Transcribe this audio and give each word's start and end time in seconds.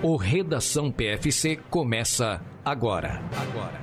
O 0.00 0.14
Redação 0.14 0.92
PFC 0.92 1.56
começa 1.68 2.40
agora. 2.64 3.20
Agora. 3.36 3.80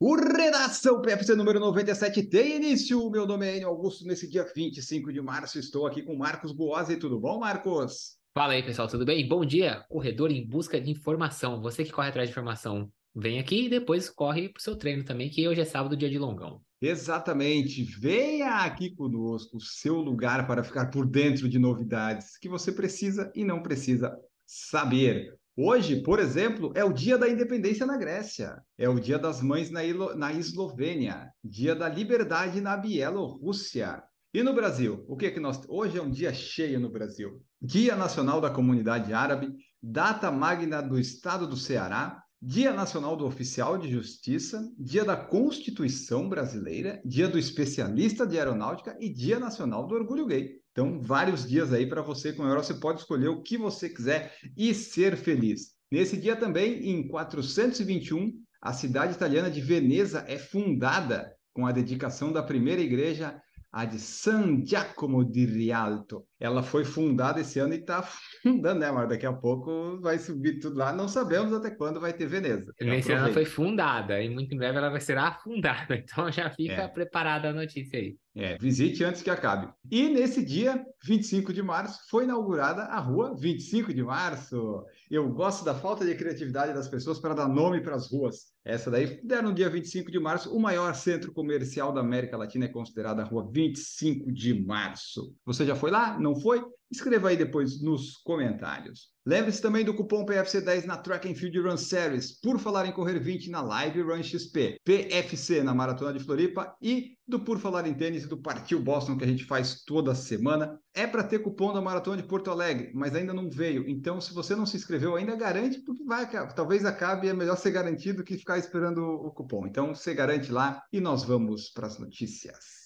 O 0.00 0.14
Redação 0.14 1.02
PFC 1.02 1.34
número 1.34 1.60
97 1.60 2.22
tem 2.30 2.56
início. 2.56 3.10
Meu 3.10 3.26
nome 3.26 3.46
é 3.46 3.56
Enio 3.56 3.68
Augusto. 3.68 4.06
Nesse 4.06 4.30
dia 4.30 4.46
25 4.56 5.12
de 5.12 5.20
março, 5.20 5.58
estou 5.58 5.86
aqui 5.86 6.00
com 6.00 6.16
Marcos 6.16 6.52
Boazzi. 6.52 6.96
Tudo 6.96 7.20
bom, 7.20 7.38
Marcos? 7.38 8.16
Fala 8.34 8.54
aí, 8.54 8.62
pessoal, 8.62 8.88
tudo 8.88 9.04
bem? 9.04 9.28
Bom 9.28 9.44
dia, 9.44 9.84
corredor 9.90 10.30
em 10.30 10.48
busca 10.48 10.80
de 10.80 10.90
informação. 10.90 11.60
Você 11.60 11.84
que 11.84 11.92
corre 11.92 12.08
atrás 12.08 12.28
de 12.28 12.32
informação, 12.32 12.90
vem 13.14 13.38
aqui 13.38 13.66
e 13.66 13.68
depois 13.68 14.08
corre 14.08 14.48
pro 14.48 14.62
seu 14.62 14.74
treino 14.74 15.04
também, 15.04 15.28
que 15.28 15.46
hoje 15.46 15.60
é 15.60 15.66
sábado, 15.66 15.94
dia 15.94 16.08
de 16.08 16.18
longão. 16.18 16.62
Exatamente. 16.88 17.82
Venha 17.82 18.64
aqui 18.64 18.94
conosco, 18.94 19.56
o 19.56 19.60
seu 19.60 19.96
lugar 19.96 20.46
para 20.46 20.62
ficar 20.62 20.86
por 20.86 21.04
dentro 21.04 21.48
de 21.48 21.58
novidades 21.58 22.38
que 22.38 22.48
você 22.48 22.70
precisa 22.70 23.30
e 23.34 23.44
não 23.44 23.62
precisa 23.62 24.16
saber. 24.46 25.36
Hoje, 25.56 26.02
por 26.02 26.20
exemplo, 26.20 26.70
é 26.74 26.84
o 26.84 26.92
dia 26.92 27.16
da 27.18 27.28
independência 27.28 27.86
na 27.86 27.96
Grécia, 27.96 28.62
é 28.76 28.88
o 28.88 29.00
dia 29.00 29.18
das 29.18 29.40
mães 29.40 29.70
na, 29.70 29.82
Ilo... 29.82 30.14
na 30.14 30.32
Eslovênia, 30.32 31.30
dia 31.42 31.74
da 31.74 31.88
liberdade 31.88 32.60
na 32.60 32.76
Bielorrússia. 32.76 34.02
E 34.34 34.42
no 34.42 34.52
Brasil, 34.52 35.04
o 35.08 35.16
que 35.16 35.26
é 35.26 35.30
que 35.30 35.40
nós. 35.40 35.62
Hoje 35.66 35.96
é 35.98 36.02
um 36.02 36.10
dia 36.10 36.32
cheio 36.34 36.78
no 36.78 36.90
Brasil. 36.90 37.42
Dia 37.60 37.96
Nacional 37.96 38.38
da 38.38 38.50
Comunidade 38.50 39.14
Árabe, 39.14 39.48
data 39.82 40.30
magna 40.30 40.82
do 40.82 40.98
Estado 40.98 41.46
do 41.46 41.56
Ceará, 41.56 42.22
Dia 42.48 42.72
Nacional 42.72 43.16
do 43.16 43.26
Oficial 43.26 43.76
de 43.76 43.90
Justiça, 43.90 44.72
Dia 44.78 45.04
da 45.04 45.16
Constituição 45.16 46.28
Brasileira, 46.28 47.02
Dia 47.04 47.26
do 47.26 47.36
Especialista 47.36 48.24
de 48.24 48.38
Aeronáutica 48.38 48.96
e 49.00 49.08
Dia 49.08 49.40
Nacional 49.40 49.84
do 49.84 49.96
Orgulho 49.96 50.26
Gay. 50.26 50.60
Então, 50.70 51.00
vários 51.00 51.44
dias 51.44 51.72
aí 51.72 51.88
para 51.88 52.02
você 52.02 52.32
comemorar. 52.32 52.62
Você 52.62 52.74
pode 52.74 53.00
escolher 53.00 53.26
o 53.26 53.42
que 53.42 53.58
você 53.58 53.88
quiser 53.88 54.32
e 54.56 54.72
ser 54.72 55.16
feliz. 55.16 55.72
Nesse 55.90 56.16
dia 56.16 56.36
também, 56.36 56.88
em 56.88 57.08
421, 57.08 58.32
a 58.62 58.72
cidade 58.72 59.14
italiana 59.14 59.50
de 59.50 59.60
Veneza 59.60 60.24
é 60.28 60.38
fundada 60.38 61.34
com 61.52 61.66
a 61.66 61.72
dedicação 61.72 62.32
da 62.32 62.44
primeira 62.44 62.80
igreja 62.80 63.42
a 63.76 63.84
de 63.84 63.98
San 63.98 64.64
Giacomo 64.64 65.22
di 65.22 65.44
Rialto. 65.44 66.24
Ela 66.40 66.62
foi 66.62 66.82
fundada 66.82 67.42
esse 67.42 67.58
ano 67.58 67.74
e 67.74 67.76
está 67.76 68.02
fundando, 68.42 68.80
né, 68.80 68.90
mas 68.90 69.06
daqui 69.06 69.26
a 69.26 69.34
pouco 69.34 70.00
vai 70.00 70.18
subir 70.18 70.60
tudo 70.60 70.78
lá. 70.78 70.94
Não 70.94 71.06
sabemos 71.06 71.52
até 71.52 71.70
quando 71.70 72.00
vai 72.00 72.14
ter 72.14 72.26
Veneza. 72.26 72.72
Esse 72.80 73.12
ano 73.12 73.26
ela 73.26 73.34
foi 73.34 73.44
fundada 73.44 74.22
e 74.22 74.30
muito 74.30 74.54
em 74.54 74.56
breve 74.56 74.78
ela 74.78 74.88
vai 74.88 75.00
ser 75.02 75.18
afundada. 75.18 75.94
Então 76.16 76.32
já 76.32 76.48
fica 76.48 76.72
É. 76.72 76.88
preparada 76.88 77.50
a 77.50 77.52
notícia 77.52 77.98
aí. 77.98 78.16
É, 78.38 78.58
visite 78.58 79.02
antes 79.02 79.22
que 79.22 79.30
acabe. 79.30 79.72
E 79.90 80.10
nesse 80.10 80.44
dia, 80.44 80.84
25 81.02 81.54
de 81.54 81.62
março, 81.62 82.00
foi 82.10 82.24
inaugurada 82.24 82.82
a 82.82 83.00
rua 83.00 83.34
25 83.34 83.94
de 83.94 84.02
março. 84.02 84.84
Eu 85.10 85.32
gosto 85.32 85.64
da 85.64 85.74
falta 85.74 86.04
de 86.04 86.14
criatividade 86.14 86.74
das 86.74 86.86
pessoas 86.86 87.18
para 87.18 87.32
dar 87.32 87.48
nome 87.48 87.80
para 87.80 87.96
as 87.96 88.12
ruas. 88.12 88.52
Essa 88.62 88.90
daí 88.90 89.22
deram 89.24 89.48
no 89.48 89.54
dia 89.54 89.70
25 89.70 90.10
de 90.10 90.20
março. 90.20 90.54
O 90.54 90.60
maior 90.60 90.94
centro 90.94 91.32
comercial 91.32 91.94
da 91.94 92.02
América 92.02 92.36
Latina 92.36 92.66
é 92.66 92.68
considerada 92.68 93.22
a 93.22 93.24
rua 93.24 93.48
25 93.50 94.30
de 94.30 94.52
março. 94.62 95.34
Você 95.46 95.64
já 95.64 95.74
foi 95.74 95.90
lá? 95.90 96.20
Não 96.20 96.38
foi? 96.38 96.62
Escreva 96.96 97.28
aí 97.28 97.36
depois 97.36 97.82
nos 97.82 98.16
comentários. 98.24 99.10
Lembre-se 99.26 99.60
também 99.60 99.84
do 99.84 99.92
cupom 99.92 100.24
PFC10 100.24 100.86
na 100.86 100.96
Track 100.96 101.30
and 101.30 101.34
Field 101.34 101.60
Run 101.60 101.76
Series, 101.76 102.40
por 102.40 102.58
falar 102.58 102.86
em 102.86 102.92
correr 102.92 103.18
20 103.18 103.50
na 103.50 103.60
Live 103.60 104.00
Run 104.00 104.22
XP, 104.22 104.78
PFC 104.82 105.62
na 105.62 105.74
Maratona 105.74 106.14
de 106.14 106.24
Floripa 106.24 106.74
e 106.80 107.18
do 107.28 107.38
Por 107.38 107.58
Falar 107.58 107.86
em 107.86 107.92
Tênis 107.92 108.24
e 108.24 108.28
do 108.28 108.40
Partiu 108.40 108.80
Boston 108.80 109.18
que 109.18 109.24
a 109.24 109.26
gente 109.26 109.44
faz 109.44 109.82
toda 109.84 110.14
semana. 110.14 110.80
É 110.94 111.06
para 111.06 111.22
ter 111.22 111.40
cupom 111.40 111.74
da 111.74 111.82
Maratona 111.82 112.16
de 112.16 112.26
Porto 112.26 112.50
Alegre, 112.50 112.90
mas 112.94 113.14
ainda 113.14 113.34
não 113.34 113.50
veio. 113.50 113.86
Então, 113.86 114.18
se 114.18 114.32
você 114.32 114.56
não 114.56 114.64
se 114.64 114.78
inscreveu 114.78 115.16
ainda, 115.16 115.36
garante, 115.36 115.80
porque 115.80 116.02
vai, 116.02 116.26
talvez 116.54 116.86
acabe, 116.86 117.28
é 117.28 117.34
melhor 117.34 117.58
ser 117.58 117.72
garantido 117.72 118.24
que 118.24 118.38
ficar 118.38 118.56
esperando 118.56 119.02
o 119.02 119.30
cupom. 119.32 119.66
Então, 119.66 119.94
você 119.94 120.14
garante 120.14 120.50
lá 120.50 120.82
e 120.90 120.98
nós 120.98 121.24
vamos 121.24 121.68
para 121.68 121.88
as 121.88 121.98
notícias. 121.98 122.85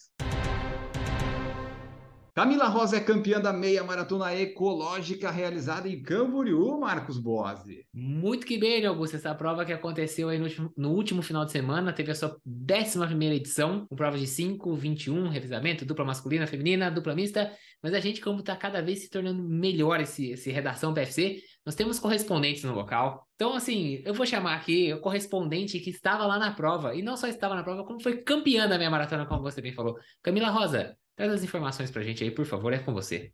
Camila 2.35 2.69
Rosa 2.69 2.97
é 2.97 3.01
campeã 3.01 3.41
da 3.41 3.53
meia 3.53 3.83
maratona 3.83 4.35
ecológica 4.35 5.31
realizada 5.31 5.89
em 5.89 6.01
Camboriú, 6.01 6.79
Marcos 6.79 7.19
Boazzi. 7.19 7.85
Muito 7.93 8.47
que 8.47 8.57
bem, 8.57 8.87
Augusto. 8.87 9.17
Essa 9.17 9.35
prova 9.35 9.65
que 9.65 9.73
aconteceu 9.73 10.29
aí 10.29 10.39
no 10.39 10.45
último, 10.45 10.73
no 10.77 10.91
último 10.93 11.23
final 11.23 11.45
de 11.45 11.53
semana 11.53 11.93
teve 11.93 12.13
a 12.13 12.15
sua 12.15 12.37
11 12.47 13.25
edição, 13.35 13.87
com 13.87 13.97
provas 13.97 14.21
de 14.21 14.29
5, 14.29 14.75
21, 14.75 15.29
revisamento, 15.29 15.85
dupla 15.85 16.05
masculina, 16.05 16.47
feminina, 16.47 16.91
dupla 16.91 17.15
mista. 17.15 17.51
Mas 17.83 17.95
a 17.95 18.01
gente, 18.01 18.21
como 18.21 18.41
está 18.41 18.55
cada 18.55 18.81
vez 18.81 19.01
se 19.01 19.11
tornando 19.11 19.43
melhor 19.43 20.01
esse, 20.01 20.31
esse 20.31 20.53
redação 20.53 20.95
PFC, 20.95 21.43
nós 21.65 21.75
temos 21.75 21.99
correspondentes 21.99 22.63
no 22.63 22.75
local. 22.75 23.27
Então, 23.35 23.55
assim, 23.55 24.03
eu 24.05 24.15
vou 24.15 24.27
chamar 24.27 24.55
aqui 24.55 24.93
o 24.93 25.01
correspondente 25.01 25.81
que 25.81 25.91
estava 25.91 26.27
lá 26.27 26.39
na 26.39 26.53
prova, 26.53 26.95
e 26.95 27.03
não 27.03 27.17
só 27.17 27.27
estava 27.27 27.55
na 27.55 27.63
prova, 27.63 27.85
como 27.85 28.03
foi 28.03 28.19
campeã 28.19 28.69
da 28.69 28.77
minha 28.77 28.91
maratona, 28.91 29.27
como 29.27 29.43
você 29.43 29.61
bem 29.61 29.73
falou. 29.73 29.97
Camila 30.23 30.51
Rosa, 30.51 30.97
traz 31.21 31.35
as 31.35 31.45
informações 31.45 31.91
pra 31.91 32.03
gente 32.03 32.25
aí, 32.25 32.31
por 32.31 32.47
favor, 32.47 32.73
é 32.73 32.79
com 32.79 32.95
você. 32.95 33.31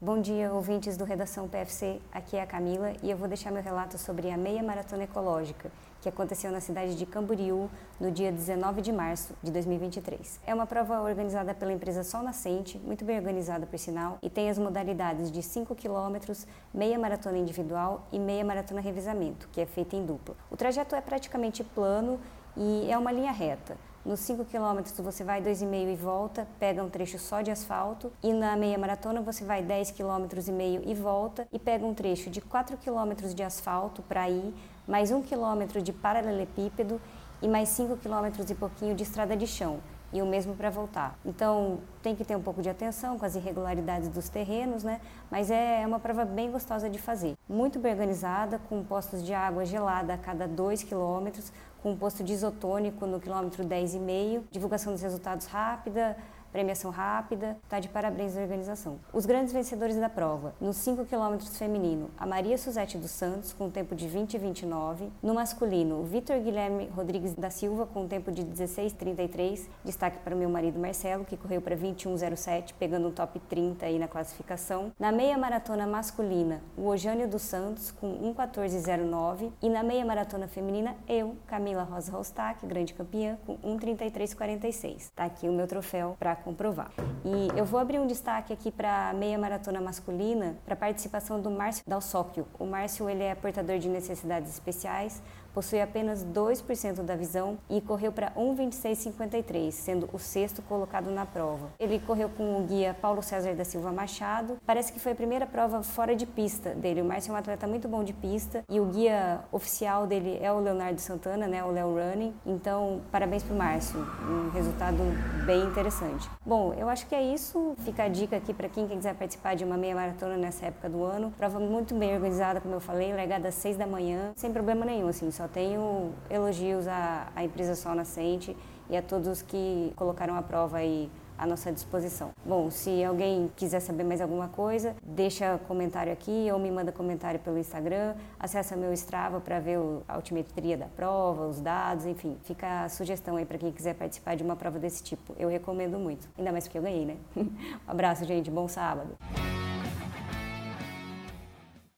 Bom 0.00 0.22
dia, 0.22 0.50
ouvintes 0.50 0.96
do 0.96 1.04
Redação 1.04 1.46
PFC. 1.46 2.00
Aqui 2.10 2.36
é 2.36 2.40
a 2.40 2.46
Camila 2.46 2.94
e 3.02 3.10
eu 3.10 3.16
vou 3.16 3.28
deixar 3.28 3.50
meu 3.50 3.62
relato 3.62 3.98
sobre 3.98 4.30
a 4.30 4.38
meia 4.38 4.62
maratona 4.62 5.04
ecológica 5.04 5.70
que 6.00 6.08
aconteceu 6.08 6.50
na 6.50 6.60
cidade 6.60 6.96
de 6.96 7.04
Camboriú 7.04 7.68
no 8.00 8.10
dia 8.10 8.32
19 8.32 8.80
de 8.80 8.90
março 8.90 9.34
de 9.42 9.50
2023. 9.50 10.40
É 10.46 10.54
uma 10.54 10.66
prova 10.66 11.02
organizada 11.02 11.54
pela 11.54 11.74
empresa 11.74 12.02
Sol 12.02 12.22
Nascente, 12.22 12.78
muito 12.78 13.04
bem 13.04 13.18
organizada 13.18 13.66
por 13.66 13.78
sinal, 13.78 14.18
e 14.22 14.30
tem 14.30 14.48
as 14.48 14.58
modalidades 14.58 15.30
de 15.30 15.42
5 15.42 15.74
km, 15.74 16.32
meia 16.72 16.98
maratona 16.98 17.36
individual 17.36 18.08
e 18.10 18.18
meia 18.18 18.44
maratona 18.44 18.80
revezamento, 18.80 19.46
que 19.52 19.60
é 19.60 19.66
feita 19.66 19.94
em 19.94 20.06
dupla. 20.06 20.34
O 20.50 20.56
trajeto 20.56 20.94
é 20.94 21.02
praticamente 21.02 21.62
plano 21.62 22.18
e 22.56 22.90
é 22.90 22.96
uma 22.96 23.12
linha 23.12 23.32
reta. 23.32 23.76
Nos 24.06 24.20
5 24.20 24.44
km 24.44 25.02
você 25.02 25.24
vai 25.24 25.42
2,5 25.42 25.92
e 25.92 25.96
volta, 25.96 26.46
pega 26.60 26.80
um 26.80 26.88
trecho 26.88 27.18
só 27.18 27.42
de 27.42 27.50
asfalto. 27.50 28.12
E 28.22 28.32
na 28.32 28.56
meia 28.56 28.78
maratona 28.78 29.20
você 29.20 29.44
vai 29.44 29.64
10 29.64 29.90
km 29.90 30.28
e 30.46 30.52
meio 30.52 30.82
e 30.86 30.94
volta 30.94 31.48
e 31.52 31.58
pega 31.58 31.84
um 31.84 31.92
trecho 31.92 32.30
de 32.30 32.40
4 32.40 32.76
km 32.76 33.34
de 33.34 33.42
asfalto 33.42 34.02
para 34.02 34.30
ir, 34.30 34.54
mais 34.86 35.10
1 35.10 35.22
km 35.22 35.82
de 35.82 35.92
paralelepípedo 35.92 37.00
e 37.42 37.48
mais 37.48 37.68
5 37.70 37.96
km 37.96 38.48
e 38.48 38.54
pouquinho 38.54 38.94
de 38.94 39.02
estrada 39.02 39.36
de 39.36 39.48
chão. 39.48 39.80
E 40.16 40.22
o 40.22 40.24
mesmo 40.24 40.54
para 40.56 40.70
voltar. 40.70 41.18
Então 41.26 41.78
tem 42.02 42.16
que 42.16 42.24
ter 42.24 42.34
um 42.34 42.40
pouco 42.40 42.62
de 42.62 42.70
atenção 42.70 43.18
com 43.18 43.26
as 43.26 43.36
irregularidades 43.36 44.08
dos 44.08 44.30
terrenos, 44.30 44.82
né? 44.82 44.98
Mas 45.30 45.50
é 45.50 45.84
uma 45.86 46.00
prova 46.00 46.24
bem 46.24 46.50
gostosa 46.50 46.88
de 46.88 46.98
fazer. 46.98 47.34
Muito 47.46 47.78
bem 47.78 47.92
organizada, 47.92 48.58
com 48.58 48.82
postos 48.82 49.22
de 49.22 49.34
água 49.34 49.66
gelada 49.66 50.14
a 50.14 50.16
cada 50.16 50.48
2 50.48 50.84
quilômetros, 50.84 51.52
com 51.82 51.90
um 51.90 51.96
posto 51.98 52.24
de 52.24 52.32
isotônico 52.32 53.04
no 53.04 53.20
quilômetro 53.20 53.62
10,5, 53.62 54.44
divulgação 54.50 54.90
dos 54.90 55.02
resultados 55.02 55.44
rápida, 55.48 56.16
premiação 56.56 56.90
rápida, 56.90 57.58
tá 57.68 57.78
de 57.78 57.86
parabéns 57.86 58.34
à 58.34 58.40
organização. 58.40 58.98
Os 59.12 59.26
grandes 59.26 59.52
vencedores 59.52 59.94
da 59.96 60.08
prova, 60.08 60.54
nos 60.58 60.78
5 60.78 61.04
km 61.04 61.38
feminino, 61.52 62.08
a 62.16 62.24
Maria 62.24 62.56
Suzete 62.56 62.96
dos 62.96 63.10
Santos 63.10 63.52
com 63.52 63.66
um 63.66 63.70
tempo 63.70 63.94
de 63.94 64.08
20 64.08 64.32
e 64.32 64.38
29, 64.38 65.12
no 65.22 65.34
masculino, 65.34 66.00
o 66.00 66.04
Vitor 66.04 66.40
Guilherme 66.40 66.86
Rodrigues 66.96 67.34
da 67.34 67.50
Silva 67.50 67.84
com 67.84 68.04
um 68.04 68.08
tempo 68.08 68.32
de 68.32 68.42
16 68.42 68.92
e 68.92 68.96
33, 68.96 69.68
destaque 69.84 70.20
para 70.20 70.34
o 70.34 70.38
meu 70.38 70.48
marido 70.48 70.78
Marcelo, 70.78 71.26
que 71.26 71.36
correu 71.36 71.60
para 71.60 71.76
21,07, 71.76 72.72
pegando 72.78 73.08
um 73.08 73.12
top 73.12 73.38
30 73.38 73.84
aí 73.84 73.98
na 73.98 74.08
classificação. 74.08 74.92
Na 74.98 75.12
meia 75.12 75.36
maratona 75.36 75.86
masculina, 75.86 76.62
o 76.74 76.86
Ojânio 76.86 77.28
dos 77.28 77.42
Santos 77.42 77.90
com 77.90 78.32
1,14,09 78.34 79.52
e 79.60 79.68
na 79.68 79.82
meia 79.82 80.06
maratona 80.06 80.48
feminina, 80.48 80.96
eu, 81.06 81.36
Camila 81.46 81.82
Rosa 81.82 82.12
Rostac, 82.12 82.64
grande 82.66 82.94
campeã, 82.94 83.36
com 83.44 83.58
1,33,46. 83.58 85.10
Tá 85.14 85.26
aqui 85.26 85.46
o 85.50 85.52
meu 85.52 85.66
troféu 85.66 86.16
para 86.18 86.45
comprovar. 86.46 86.92
E 87.24 87.58
eu 87.58 87.64
vou 87.64 87.80
abrir 87.80 87.98
um 87.98 88.06
destaque 88.06 88.52
aqui 88.52 88.70
para 88.70 89.10
a 89.10 89.12
meia 89.12 89.36
maratona 89.36 89.80
masculina, 89.80 90.56
para 90.64 90.74
a 90.74 90.76
participação 90.76 91.40
do 91.40 91.50
Márcio 91.50 91.82
Dalsóquio. 91.84 92.46
O 92.56 92.64
Márcio 92.64 93.10
ele 93.10 93.24
é 93.24 93.34
portador 93.34 93.80
de 93.80 93.88
necessidades 93.88 94.52
especiais, 94.52 95.20
possui 95.56 95.80
apenas 95.80 96.22
2% 96.22 97.02
da 97.02 97.16
visão 97.16 97.56
e 97.70 97.80
correu 97.80 98.12
para 98.12 98.30
1,26,53, 98.32 99.70
sendo 99.70 100.06
o 100.12 100.18
sexto 100.18 100.60
colocado 100.60 101.10
na 101.10 101.24
prova. 101.24 101.70
Ele 101.80 101.98
correu 101.98 102.28
com 102.28 102.58
o 102.58 102.62
guia 102.64 102.94
Paulo 103.00 103.22
César 103.22 103.54
da 103.54 103.64
Silva 103.64 103.90
Machado. 103.90 104.58
Parece 104.66 104.92
que 104.92 105.00
foi 105.00 105.12
a 105.12 105.14
primeira 105.14 105.46
prova 105.46 105.82
fora 105.82 106.14
de 106.14 106.26
pista 106.26 106.74
dele. 106.74 107.00
O 107.00 107.06
Márcio 107.06 107.30
é 107.30 107.34
um 107.34 107.38
atleta 107.38 107.66
muito 107.66 107.88
bom 107.88 108.04
de 108.04 108.12
pista 108.12 108.62
e 108.68 108.78
o 108.78 108.84
guia 108.84 109.40
oficial 109.50 110.06
dele 110.06 110.38
é 110.42 110.52
o 110.52 110.60
Leonardo 110.60 111.00
Santana, 111.00 111.46
né, 111.46 111.64
o 111.64 111.70
Léo 111.70 111.94
Running. 111.94 112.34
Então, 112.44 113.00
parabéns 113.10 113.42
para 113.42 113.54
o 113.54 113.56
Márcio. 113.56 113.98
Um 114.28 114.50
resultado 114.50 114.98
bem 115.46 115.62
interessante. 115.62 116.28
Bom, 116.44 116.74
eu 116.74 116.86
acho 116.86 117.06
que 117.06 117.14
é 117.14 117.22
isso. 117.22 117.74
Fica 117.78 118.02
a 118.02 118.08
dica 118.08 118.36
aqui 118.36 118.52
para 118.52 118.68
quem 118.68 118.86
quiser 118.86 119.14
participar 119.14 119.56
de 119.56 119.64
uma 119.64 119.78
meia 119.78 119.94
maratona 119.94 120.36
nessa 120.36 120.66
época 120.66 120.90
do 120.90 121.02
ano. 121.02 121.32
Prova 121.34 121.58
muito 121.58 121.94
bem 121.94 122.14
organizada, 122.14 122.60
como 122.60 122.74
eu 122.74 122.80
falei, 122.80 123.14
largada 123.14 123.48
às 123.48 123.54
6 123.54 123.78
da 123.78 123.86
manhã, 123.86 124.32
sem 124.36 124.52
problema 124.52 124.84
nenhum, 124.84 125.08
assim, 125.08 125.30
só 125.30 125.45
tenho 125.48 126.12
elogios 126.30 126.86
à, 126.86 127.28
à 127.34 127.44
empresa 127.44 127.74
Sol 127.74 127.94
Nascente 127.94 128.56
e 128.88 128.96
a 128.96 129.02
todos 129.02 129.42
que 129.42 129.92
colocaram 129.96 130.36
à 130.36 130.42
prova 130.42 130.78
aí 130.78 131.10
à 131.38 131.46
nossa 131.46 131.70
disposição. 131.70 132.30
Bom, 132.44 132.70
se 132.70 133.04
alguém 133.04 133.50
quiser 133.56 133.80
saber 133.80 134.04
mais 134.04 134.20
alguma 134.20 134.48
coisa, 134.48 134.96
deixa 135.02 135.58
comentário 135.68 136.12
aqui 136.12 136.48
ou 136.52 136.58
me 136.58 136.70
manda 136.70 136.90
comentário 136.90 137.38
pelo 137.40 137.58
Instagram, 137.58 138.14
acessa 138.38 138.76
meu 138.76 138.92
Strava 138.92 139.40
para 139.40 139.60
ver 139.60 139.78
a 140.08 140.14
altimetria 140.14 140.76
da 140.76 140.86
prova, 140.86 141.46
os 141.46 141.60
dados, 141.60 142.06
enfim, 142.06 142.36
fica 142.44 142.84
a 142.84 142.88
sugestão 142.88 143.36
aí 143.36 143.44
para 143.44 143.58
quem 143.58 143.70
quiser 143.72 143.94
participar 143.94 144.34
de 144.34 144.42
uma 144.42 144.56
prova 144.56 144.78
desse 144.78 145.02
tipo. 145.02 145.34
Eu 145.38 145.48
recomendo 145.48 145.98
muito, 145.98 146.28
ainda 146.38 146.52
mais 146.52 146.64
porque 146.64 146.78
eu 146.78 146.82
ganhei, 146.82 147.04
né? 147.04 147.16
um 147.36 147.50
abraço, 147.86 148.24
gente, 148.24 148.50
bom 148.50 148.66
sábado. 148.66 149.16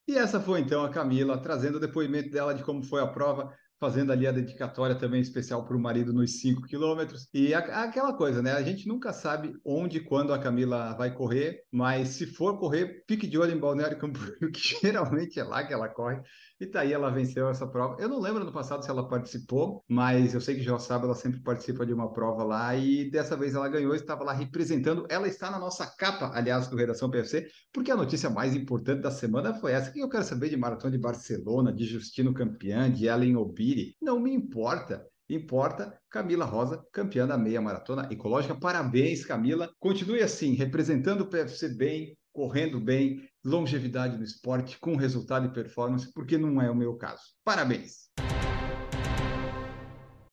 E 0.08 0.16
essa 0.16 0.40
foi 0.40 0.60
então 0.60 0.82
a 0.82 0.88
Camila 0.88 1.36
trazendo 1.36 1.76
o 1.76 1.80
depoimento 1.80 2.30
dela 2.30 2.54
de 2.54 2.64
como 2.64 2.82
foi 2.82 3.02
a 3.02 3.06
prova 3.06 3.54
fazendo 3.78 4.10
ali 4.10 4.26
a 4.26 4.32
dedicatória 4.32 4.96
também 4.96 5.20
especial 5.20 5.64
para 5.66 5.76
o 5.76 5.80
marido 5.80 6.12
nos 6.12 6.40
5 6.40 6.62
quilômetros. 6.62 7.28
E 7.34 7.52
a, 7.52 7.58
aquela 7.58 8.12
coisa, 8.14 8.40
né? 8.42 8.52
A 8.52 8.62
gente 8.62 8.88
nunca 8.88 9.12
sabe 9.12 9.54
onde 9.64 9.98
e 9.98 10.00
quando 10.00 10.32
a 10.32 10.38
Camila 10.38 10.94
vai 10.94 11.12
correr, 11.12 11.64
mas 11.72 12.10
se 12.10 12.24
for 12.24 12.58
correr, 12.58 13.04
fique 13.08 13.26
de 13.26 13.36
olho 13.36 13.52
em 13.52 13.58
Balneário 13.58 13.98
Camboriú, 13.98 14.50
que 14.52 14.78
geralmente 14.80 15.38
é 15.38 15.44
lá 15.44 15.66
que 15.66 15.72
ela 15.72 15.88
corre. 15.88 16.22
E 16.60 16.66
tá 16.66 16.80
aí, 16.80 16.92
ela 16.92 17.10
venceu 17.10 17.48
essa 17.48 17.66
prova. 17.68 17.96
Eu 18.00 18.08
não 18.08 18.20
lembro 18.20 18.44
no 18.44 18.52
passado 18.52 18.84
se 18.84 18.90
ela 18.90 19.08
participou, 19.08 19.84
mas 19.88 20.34
eu 20.34 20.40
sei 20.40 20.56
que 20.56 20.62
já 20.62 20.76
sabe, 20.78 21.04
ela 21.04 21.14
sempre 21.14 21.40
participa 21.40 21.86
de 21.86 21.92
uma 21.92 22.12
prova 22.12 22.42
lá 22.42 22.74
e 22.76 23.08
dessa 23.10 23.36
vez 23.36 23.54
ela 23.54 23.68
ganhou, 23.68 23.94
estava 23.94 24.24
lá 24.24 24.32
representando. 24.32 25.06
Ela 25.08 25.28
está 25.28 25.50
na 25.50 25.58
nossa 25.58 25.86
capa, 25.86 26.30
aliás, 26.34 26.68
do 26.68 26.76
Redação 26.76 27.10
PFC, 27.10 27.46
porque 27.72 27.90
a 27.90 27.96
notícia 27.96 28.30
mais 28.30 28.54
importante 28.56 29.02
da 29.02 29.10
semana 29.10 29.54
foi 29.54 29.72
essa. 29.72 29.90
que 29.90 30.00
eu 30.00 30.08
quero 30.08 30.24
saber 30.24 30.48
de 30.48 30.56
Maratona 30.56 30.92
de 30.92 30.98
Barcelona, 30.98 31.72
de 31.72 31.84
Justino 31.84 32.34
Campiã, 32.34 32.90
de 32.90 33.06
Ellen 33.06 33.36
Obiri? 33.68 33.96
Não 34.00 34.18
me 34.18 34.32
importa. 34.32 35.06
Importa 35.28 36.00
Camila 36.08 36.46
Rosa, 36.46 36.82
campeã 36.90 37.26
da 37.26 37.36
meia 37.36 37.60
maratona 37.60 38.08
ecológica. 38.10 38.54
Parabéns, 38.54 39.26
Camila. 39.26 39.70
Continue 39.78 40.22
assim, 40.22 40.54
representando 40.54 41.20
o 41.20 41.26
PFC 41.26 41.68
bem, 41.68 42.16
correndo 42.32 42.80
bem, 42.80 43.20
longevidade 43.44 44.16
no 44.16 44.24
esporte, 44.24 44.78
com 44.78 44.96
resultado 44.96 45.46
e 45.46 45.52
performance, 45.52 46.10
porque 46.14 46.38
não 46.38 46.62
é 46.62 46.70
o 46.70 46.74
meu 46.74 46.96
caso. 46.96 47.20
Parabéns! 47.44 48.08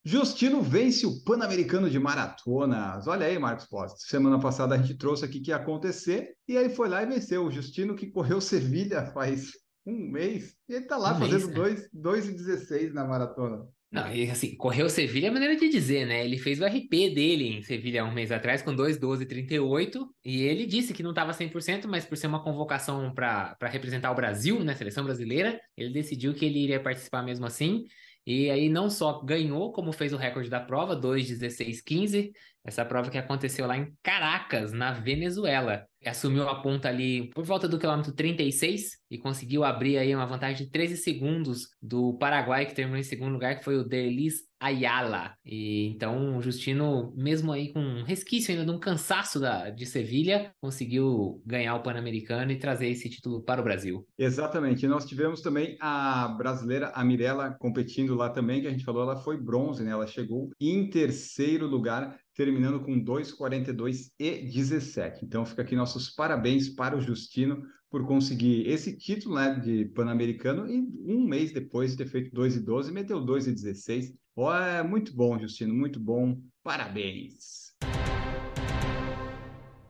Justino 0.02 0.62
vence 0.62 1.04
o 1.04 1.22
Pan-Americano 1.24 1.90
de 1.90 1.98
Maratonas. 1.98 3.06
Olha 3.06 3.26
aí, 3.26 3.38
Marcos 3.38 3.66
Post. 3.66 4.08
Semana 4.08 4.40
passada 4.40 4.74
a 4.74 4.78
gente 4.78 4.96
trouxe 4.96 5.26
aqui 5.26 5.40
que 5.40 5.50
ia 5.50 5.56
acontecer 5.56 6.32
e 6.48 6.56
aí 6.56 6.70
foi 6.70 6.88
lá 6.88 7.02
e 7.02 7.06
venceu. 7.06 7.44
O 7.44 7.50
Justino 7.50 7.94
que 7.94 8.06
correu 8.06 8.40
Sevilha 8.40 9.04
faz 9.06 9.50
um 9.86 10.10
mês 10.10 10.56
e 10.68 10.74
ele 10.74 10.86
tá 10.86 10.96
lá 10.96 11.16
um 11.16 11.20
fazendo 11.20 11.48
mês, 11.48 11.82
né? 11.82 11.88
2,16 11.94 12.92
na 12.92 13.04
maratona. 13.04 13.66
Não, 13.90 14.12
e 14.12 14.28
assim, 14.28 14.56
correu 14.56 14.90
Sevilha 14.90 15.28
é 15.28 15.30
maneira 15.30 15.56
de 15.56 15.68
dizer, 15.68 16.04
né? 16.06 16.24
Ele 16.24 16.38
fez 16.38 16.60
o 16.60 16.66
RP 16.66 16.90
dele 17.14 17.56
em 17.56 17.62
Sevilha 17.62 18.04
um 18.04 18.12
mês 18.12 18.32
atrás 18.32 18.60
com 18.60 18.74
2,12,38 18.74 20.06
e 20.24 20.42
ele 20.42 20.66
disse 20.66 20.92
que 20.92 21.04
não 21.04 21.10
estava 21.10 21.32
100%, 21.32 21.86
mas 21.86 22.04
por 22.04 22.16
ser 22.16 22.26
uma 22.26 22.42
convocação 22.42 23.14
para 23.14 23.56
representar 23.62 24.10
o 24.10 24.14
Brasil, 24.14 24.62
né, 24.62 24.74
seleção 24.74 25.04
brasileira, 25.04 25.58
ele 25.76 25.94
decidiu 25.94 26.34
que 26.34 26.44
ele 26.44 26.58
iria 26.58 26.80
participar 26.80 27.22
mesmo 27.22 27.46
assim. 27.46 27.84
E 28.26 28.50
aí 28.50 28.68
não 28.68 28.90
só 28.90 29.22
ganhou, 29.22 29.72
como 29.72 29.92
fez 29.92 30.12
o 30.12 30.16
recorde 30.16 30.50
da 30.50 30.58
prova, 30.58 31.00
2,16,15, 31.00 32.32
essa 32.66 32.84
prova 32.84 33.10
que 33.10 33.16
aconteceu 33.16 33.66
lá 33.66 33.78
em 33.78 33.92
Caracas, 34.02 34.72
na 34.72 34.92
Venezuela. 34.92 35.86
Assumiu 36.04 36.48
a 36.48 36.60
ponta 36.60 36.88
ali 36.88 37.30
por 37.30 37.44
volta 37.44 37.66
do 37.66 37.78
quilômetro 37.78 38.12
36 38.12 38.98
e 39.10 39.18
conseguiu 39.18 39.64
abrir 39.64 39.98
aí 39.98 40.14
uma 40.14 40.26
vantagem 40.26 40.64
de 40.64 40.70
13 40.70 40.96
segundos 40.96 41.68
do 41.82 42.16
Paraguai, 42.18 42.66
que 42.66 42.74
terminou 42.74 42.98
em 42.98 43.04
segundo 43.04 43.32
lugar, 43.32 43.58
que 43.58 43.64
foi 43.64 43.76
o 43.76 43.84
Delis 43.84 44.42
Ayala. 44.60 45.34
E 45.44 45.88
então 45.88 46.36
o 46.36 46.42
Justino, 46.42 47.12
mesmo 47.16 47.50
aí 47.52 47.72
com 47.72 47.80
um 47.80 48.02
resquício 48.04 48.52
ainda 48.52 48.64
de 48.64 48.70
um 48.70 48.78
cansaço 48.78 49.40
da, 49.40 49.70
de 49.70 49.84
Sevilha, 49.84 50.52
conseguiu 50.60 51.42
ganhar 51.44 51.74
o 51.74 51.82
Pan-Americano 51.82 52.52
e 52.52 52.58
trazer 52.58 52.88
esse 52.88 53.10
título 53.10 53.42
para 53.42 53.60
o 53.60 53.64
Brasil. 53.64 54.06
Exatamente. 54.16 54.84
E 54.84 54.88
nós 54.88 55.04
tivemos 55.06 55.40
também 55.40 55.76
a 55.80 56.28
brasileira, 56.28 56.90
a 56.94 57.04
Mirella, 57.04 57.56
competindo 57.58 58.14
lá 58.14 58.30
também, 58.30 58.60
que 58.60 58.68
a 58.68 58.70
gente 58.70 58.84
falou, 58.84 59.02
ela 59.02 59.16
foi 59.16 59.36
bronze, 59.36 59.82
né? 59.82 59.90
Ela 59.90 60.06
chegou 60.06 60.50
em 60.60 60.88
terceiro 60.88 61.66
lugar 61.66 62.16
terminando 62.36 62.80
com 62.80 63.02
2,42 63.02 64.12
e 64.18 64.42
17. 64.42 65.24
Então 65.24 65.44
fica 65.46 65.62
aqui 65.62 65.74
nossos 65.74 66.10
parabéns 66.10 66.68
para 66.68 66.96
o 66.96 67.00
Justino 67.00 67.64
por 67.90 68.06
conseguir 68.06 68.68
esse 68.68 68.96
título 68.96 69.36
né, 69.36 69.58
de 69.58 69.86
Pan-Americano 69.86 70.70
e 70.70 70.80
um 71.06 71.26
mês 71.26 71.52
depois 71.52 71.92
de 71.92 71.98
ter 71.98 72.06
feito 72.06 72.34
2 72.34 72.56
e 72.56 72.60
12, 72.60 72.92
meteu 72.92 73.24
2 73.24 73.46
e 73.46 73.52
16. 73.52 74.14
Oh, 74.36 74.52
é 74.52 74.82
muito 74.82 75.14
bom, 75.14 75.38
Justino, 75.38 75.74
muito 75.74 75.98
bom. 75.98 76.38
Parabéns. 76.62 77.65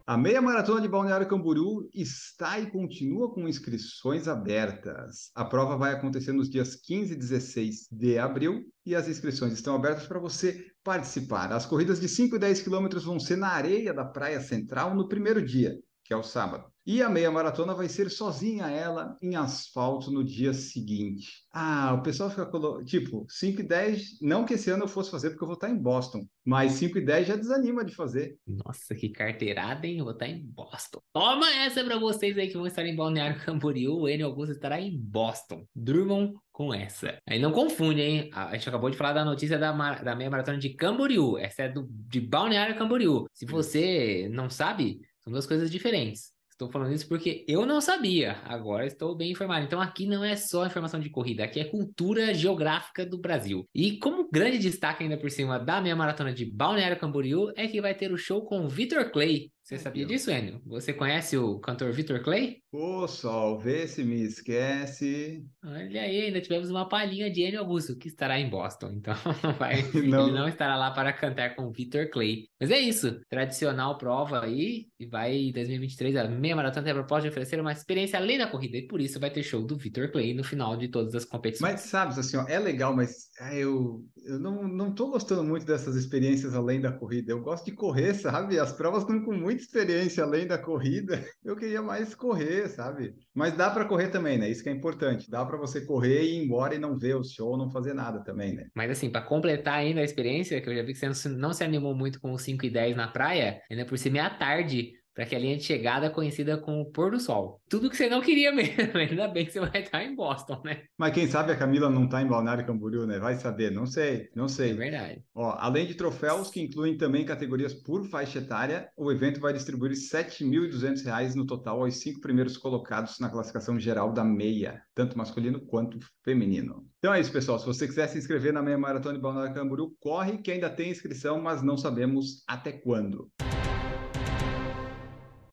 A 0.09 0.17
meia 0.17 0.41
maratona 0.41 0.81
de 0.81 0.87
Balneário 0.87 1.27
Camboriú 1.27 1.91
está 1.93 2.61
e 2.61 2.71
continua 2.71 3.35
com 3.35 3.49
inscrições 3.49 4.29
abertas. 4.29 5.33
A 5.35 5.45
prova 5.45 5.77
vai 5.77 5.93
acontecer 5.93 6.31
nos 6.31 6.49
dias 6.49 6.77
15 6.77 7.13
e 7.13 7.17
16 7.17 7.89
de 7.91 8.17
abril 8.17 8.63
e 8.85 8.95
as 8.95 9.09
inscrições 9.09 9.53
estão 9.53 9.75
abertas 9.75 10.07
para 10.07 10.21
você 10.21 10.65
participar. 10.85 11.53
As 11.53 11.67
corridas 11.67 11.99
de 11.99 12.09
5 12.09 12.37
e 12.37 12.39
10 12.39 12.63
quilômetros 12.63 13.05
vão 13.05 13.19
ser 13.19 13.35
na 13.35 13.49
areia 13.49 13.93
da 13.93 14.05
Praia 14.05 14.41
Central 14.41 14.95
no 14.95 15.09
primeiro 15.09 15.45
dia, 15.45 15.77
que 16.05 16.15
é 16.15 16.17
o 16.17 16.23
sábado. 16.23 16.76
E 16.87 17.03
a 17.03 17.09
meia 17.09 17.33
maratona 17.33 17.75
vai 17.75 17.89
ser 17.89 18.09
sozinha 18.09 18.69
ela 18.69 19.17
em 19.21 19.35
asfalto 19.35 20.09
no 20.09 20.23
dia 20.23 20.55
seguinte. 20.55 21.45
Ah, 21.53 21.93
o 21.99 22.03
pessoal 22.03 22.31
fica 22.31 22.49
tipo 22.85 23.27
5 23.29 23.61
e 23.61 23.65
10, 23.65 24.21
não 24.23 24.45
que 24.45 24.55
esse 24.55 24.71
ano 24.71 24.85
eu 24.85 24.89
fosse 24.89 25.11
fazer 25.11 25.31
porque 25.31 25.43
eu 25.43 25.49
vou 25.49 25.55
estar 25.55 25.69
em 25.69 25.77
Boston, 25.77 26.25
mas 26.45 26.73
5 26.75 26.99
e 26.99 27.01
10 27.05 27.27
já 27.27 27.35
desanima 27.35 27.85
de 27.85 27.93
fazer. 27.93 28.39
Nossa, 28.47 28.95
que 28.95 29.09
carteirada, 29.09 29.85
hein? 29.85 29.99
Eu 29.99 30.05
vou 30.05 30.13
estar 30.13 30.29
em 30.29 30.41
Boston. 30.41 31.01
Toma 31.13 31.51
essa 31.57 31.83
para 31.83 31.99
vocês 31.99 32.39
aí 32.39 32.47
que 32.47 32.57
vão 32.57 32.69
estar 32.69 32.87
em 32.87 32.95
Balneário 32.95 33.41
Camboriú. 33.45 34.03
O 34.03 34.09
Enio 34.09 34.27
Augusto 34.27 34.53
estará 34.53 34.81
em 34.81 34.97
Boston. 34.97 35.67
Durmam 35.75 36.35
com 36.53 36.73
essa. 36.73 37.19
Aí 37.27 37.41
não 37.41 37.51
confunde, 37.51 38.01
hein? 38.01 38.31
A 38.33 38.55
gente 38.55 38.69
acabou 38.69 38.91
de 38.91 38.97
falar 38.97 39.13
da 39.13 39.25
notícia 39.25 39.59
da, 39.59 39.73
da 39.73 40.15
meia 40.15 40.31
maratona 40.31 40.59
de 40.59 40.71
Camboriú. 40.71 41.37
Essa 41.37 41.65
é 41.65 41.69
do, 41.69 41.89
de 41.91 42.21
Balneário 42.21 42.79
Camboriú. 42.79 43.27
Se 43.35 43.45
você 43.45 44.29
não 44.31 44.49
sabe, 44.49 45.01
são 45.25 45.33
duas 45.33 45.47
coisas 45.47 45.69
diferentes. 45.69 46.36
Estou 46.57 46.71
falando 46.71 46.95
isso 46.95 47.07
porque 47.07 47.45
eu 47.47 47.67
não 47.67 47.83
sabia, 47.83 48.41
agora 48.45 48.87
estou 48.87 49.15
bem 49.15 49.33
informado. 49.33 49.67
Então 49.67 49.79
aqui 49.79 50.07
não 50.07 50.25
é 50.25 50.35
só 50.37 50.65
informação 50.65 50.99
de 50.99 51.11
corrida, 51.11 51.45
aqui 51.45 51.61
é 51.61 51.65
cultura 51.65 52.33
geográfica 52.33 53.05
do 53.05 53.19
Brasil. 53.19 53.69
E 53.75 53.99
como 53.99 54.31
grande 54.33 54.57
destaque 54.57 55.03
ainda 55.03 55.19
por 55.19 55.31
cima 55.31 55.59
da 55.59 55.83
minha 55.83 55.95
maratona 55.95 56.33
de 56.33 56.47
Balneário 56.47 56.99
Camboriú 56.99 57.53
é 57.57 57.69
que 57.69 57.79
vai 57.79 57.95
ter 57.95 58.11
o 58.11 58.17
show 58.17 58.43
com 58.43 58.67
Vitor 58.71 59.11
Clay, 59.11 59.51
você 59.67 59.81
sabia 59.81 60.07
disso, 60.07 60.31
Enio? 60.31 60.63
Você 60.65 60.93
conhece 60.93 61.37
o 61.37 61.59
cantor 61.59 61.91
Victor 61.91 62.23
Clay? 62.23 62.59
Ô, 62.71 63.09
Sol, 63.09 63.59
vê 63.59 63.89
se 63.89 64.05
me 64.05 64.23
esquece. 64.23 65.45
Olha 65.65 66.03
aí, 66.03 66.27
ainda 66.27 66.41
tivemos 66.41 66.71
uma 66.71 66.89
palhinha 66.89 67.29
de 67.29 67.43
Enio 67.43 67.59
Augusto, 67.59 67.97
que 67.97 68.07
estará 68.07 68.39
em 68.39 68.49
Boston. 68.49 68.93
Então, 68.93 69.15
vai, 69.59 69.83
não. 70.07 70.29
ele 70.29 70.39
não 70.39 70.47
estará 70.47 70.77
lá 70.77 70.93
para 70.93 71.13
cantar 71.13 71.57
com 71.57 71.73
Victor 71.73 72.09
Clay. 72.11 72.45
Mas 72.61 72.71
é 72.71 72.79
isso, 72.79 73.21
tradicional 73.29 73.99
prova 73.99 74.45
aí, 74.45 74.87
e 75.01 75.07
vai 75.07 75.35
em 75.37 75.53
2023, 75.53 76.15
a 76.15 76.29
meia 76.29 76.55
maratona 76.55 76.85
tem 76.85 76.93
a 76.93 76.95
proposta 76.95 77.23
de 77.23 77.31
oferecer 77.31 77.59
uma 77.59 77.73
experiência 77.73 78.21
além 78.21 78.39
da 78.39 78.47
corrida, 78.47 78.77
e 78.77 78.87
por 78.87 79.01
isso 79.01 79.19
vai 79.19 79.33
ter 79.33 79.43
show 79.43 79.65
do 79.65 79.77
Victor 79.77 80.13
Clay 80.13 80.33
no 80.33 80.45
final 80.45 80.77
de 80.77 80.87
todas 80.87 81.13
as 81.17 81.25
competições. 81.25 81.73
Mas 81.73 81.81
sabe, 81.81 82.19
assim, 82.21 82.37
ó, 82.37 82.47
é 82.47 82.61
legal, 82.61 82.95
mas 82.95 83.31
é, 83.41 83.59
eu, 83.59 84.05
eu 84.25 84.39
não, 84.39 84.69
não 84.69 84.95
tô 84.95 85.11
gostando 85.11 85.43
muito 85.43 85.67
dessas 85.67 85.97
experiências 85.97 86.55
além 86.55 86.81
da 86.81 86.93
corrida. 86.93 87.33
Eu 87.33 87.43
gosto 87.43 87.65
de 87.65 87.73
correr, 87.73 88.15
sabe? 88.15 88.61
As 88.61 88.73
provas 88.73 89.03
estão 89.03 89.25
com 89.25 89.33
muito 89.33 89.56
muita 89.57 89.63
experiência 89.63 90.23
além 90.23 90.47
da 90.47 90.59
corrida, 90.59 91.25
eu 91.45 91.57
queria 91.57 91.83
mais 91.83 92.15
correr, 92.15 92.69
sabe? 92.69 93.15
Mas 93.35 93.57
dá 93.57 93.71
para 93.71 93.87
correr 93.87 94.09
também, 94.09 94.39
né? 94.39 94.49
Isso 94.51 94.63
que 94.63 94.69
é 94.69 94.73
importante. 94.73 95.31
Dá 95.31 95.45
para 95.45 95.57
você 95.57 95.81
correr 95.81 96.23
e 96.23 96.37
ir 96.37 96.45
embora 96.45 96.75
e 96.75 96.79
não 96.79 96.99
ver 96.99 97.17
o 97.17 97.25
show, 97.25 97.57
não 97.57 97.71
fazer 97.71 97.95
nada 97.95 98.23
também, 98.23 98.55
né? 98.55 98.67
Mas 98.75 98.91
assim, 98.91 99.11
para 99.11 99.23
completar 99.23 99.75
ainda 99.75 100.01
a 100.01 100.05
experiência, 100.05 100.61
que 100.61 100.69
eu 100.69 100.77
já 100.77 100.83
vi 100.83 100.93
que 100.93 100.99
você 100.99 101.29
não 101.29 101.53
se 101.53 101.65
animou 101.65 101.95
muito 101.95 102.21
com 102.21 102.33
os 102.33 102.43
5 102.43 102.67
e 102.67 102.71
10 102.71 102.97
na 102.97 103.09
praia, 103.09 103.61
ainda 103.71 103.87
por 103.87 103.99
cima 103.99 104.19
é 104.19 104.21
à 104.21 104.31
tarde, 104.31 104.93
para 105.17 105.25
que 105.25 105.35
a 105.35 105.39
linha 105.39 105.57
de 105.57 105.65
chegada 105.65 106.07
é 106.07 106.11
conhecida 106.11 106.59
como 106.59 106.93
pôr 106.93 107.11
do 107.11 107.19
sol. 107.19 107.59
Tudo 107.71 107.89
que 107.89 107.97
você 107.97 108.07
não 108.07 108.21
queria 108.21 108.53
mesmo, 108.55 108.99
ainda 108.99 109.27
bem 109.27 109.47
que 109.47 109.51
você 109.51 109.61
vai 109.61 109.81
estar 109.81 110.05
em 110.05 110.15
Boston, 110.15 110.61
né? 110.63 110.83
Mas 110.99 111.15
quem 111.15 111.27
sabe 111.27 111.53
a 111.53 111.57
Camila 111.57 111.89
não 111.89 112.05
está 112.05 112.21
em 112.21 112.27
Balneário 112.27 112.67
Camboriú, 112.67 113.07
né? 113.07 113.19
Vai 113.19 113.37
saber, 113.37 113.73
não 113.73 113.87
sei, 113.87 114.29
não 114.37 114.47
sei. 114.47 114.73
É 114.73 114.75
verdade. 114.75 115.25
Ó, 115.35 115.57
além 115.59 115.87
de 115.87 115.95
troféus 115.95 116.51
que 116.51 116.61
incluem 116.61 116.99
também 116.99 117.25
categorias 117.25 117.73
por 117.73 118.07
faixa 118.11 118.41
etária, 118.41 118.91
o 118.95 119.11
evento 119.11 119.41
vai 119.41 119.55
distribuir 119.55 119.93
R$ 119.93 119.97
7.200 119.97 121.35
no 121.35 121.47
total 121.47 121.83
aos 121.83 121.97
cinco 121.97 122.21
primeiros 122.21 122.59
colocados 122.59 123.19
na 123.19 123.31
classificação 123.31 123.81
geral 123.81 124.13
da 124.13 124.23
meia, 124.23 124.83
tanto 124.95 125.17
masculino 125.17 125.61
quanto 125.61 125.99
feminino. 126.23 126.87
Então 126.99 127.15
é 127.15 127.21
isso, 127.21 127.33
pessoal. 127.33 127.59
Se 127.59 127.65
você 127.65 127.87
quiser 127.87 128.09
se 128.09 128.19
inscrever 128.19 128.53
na 128.53 128.61
meia 128.61 128.77
maratona 128.77 129.15
de 129.15 129.23
Balneário 129.23 129.55
Camboriú, 129.55 129.97
corre 129.99 130.37
que 130.39 130.51
ainda 130.51 130.69
tem 130.69 130.91
inscrição, 130.91 131.41
mas 131.41 131.63
não 131.63 131.79
sabemos 131.79 132.45
até 132.47 132.71
quando. 132.73 133.31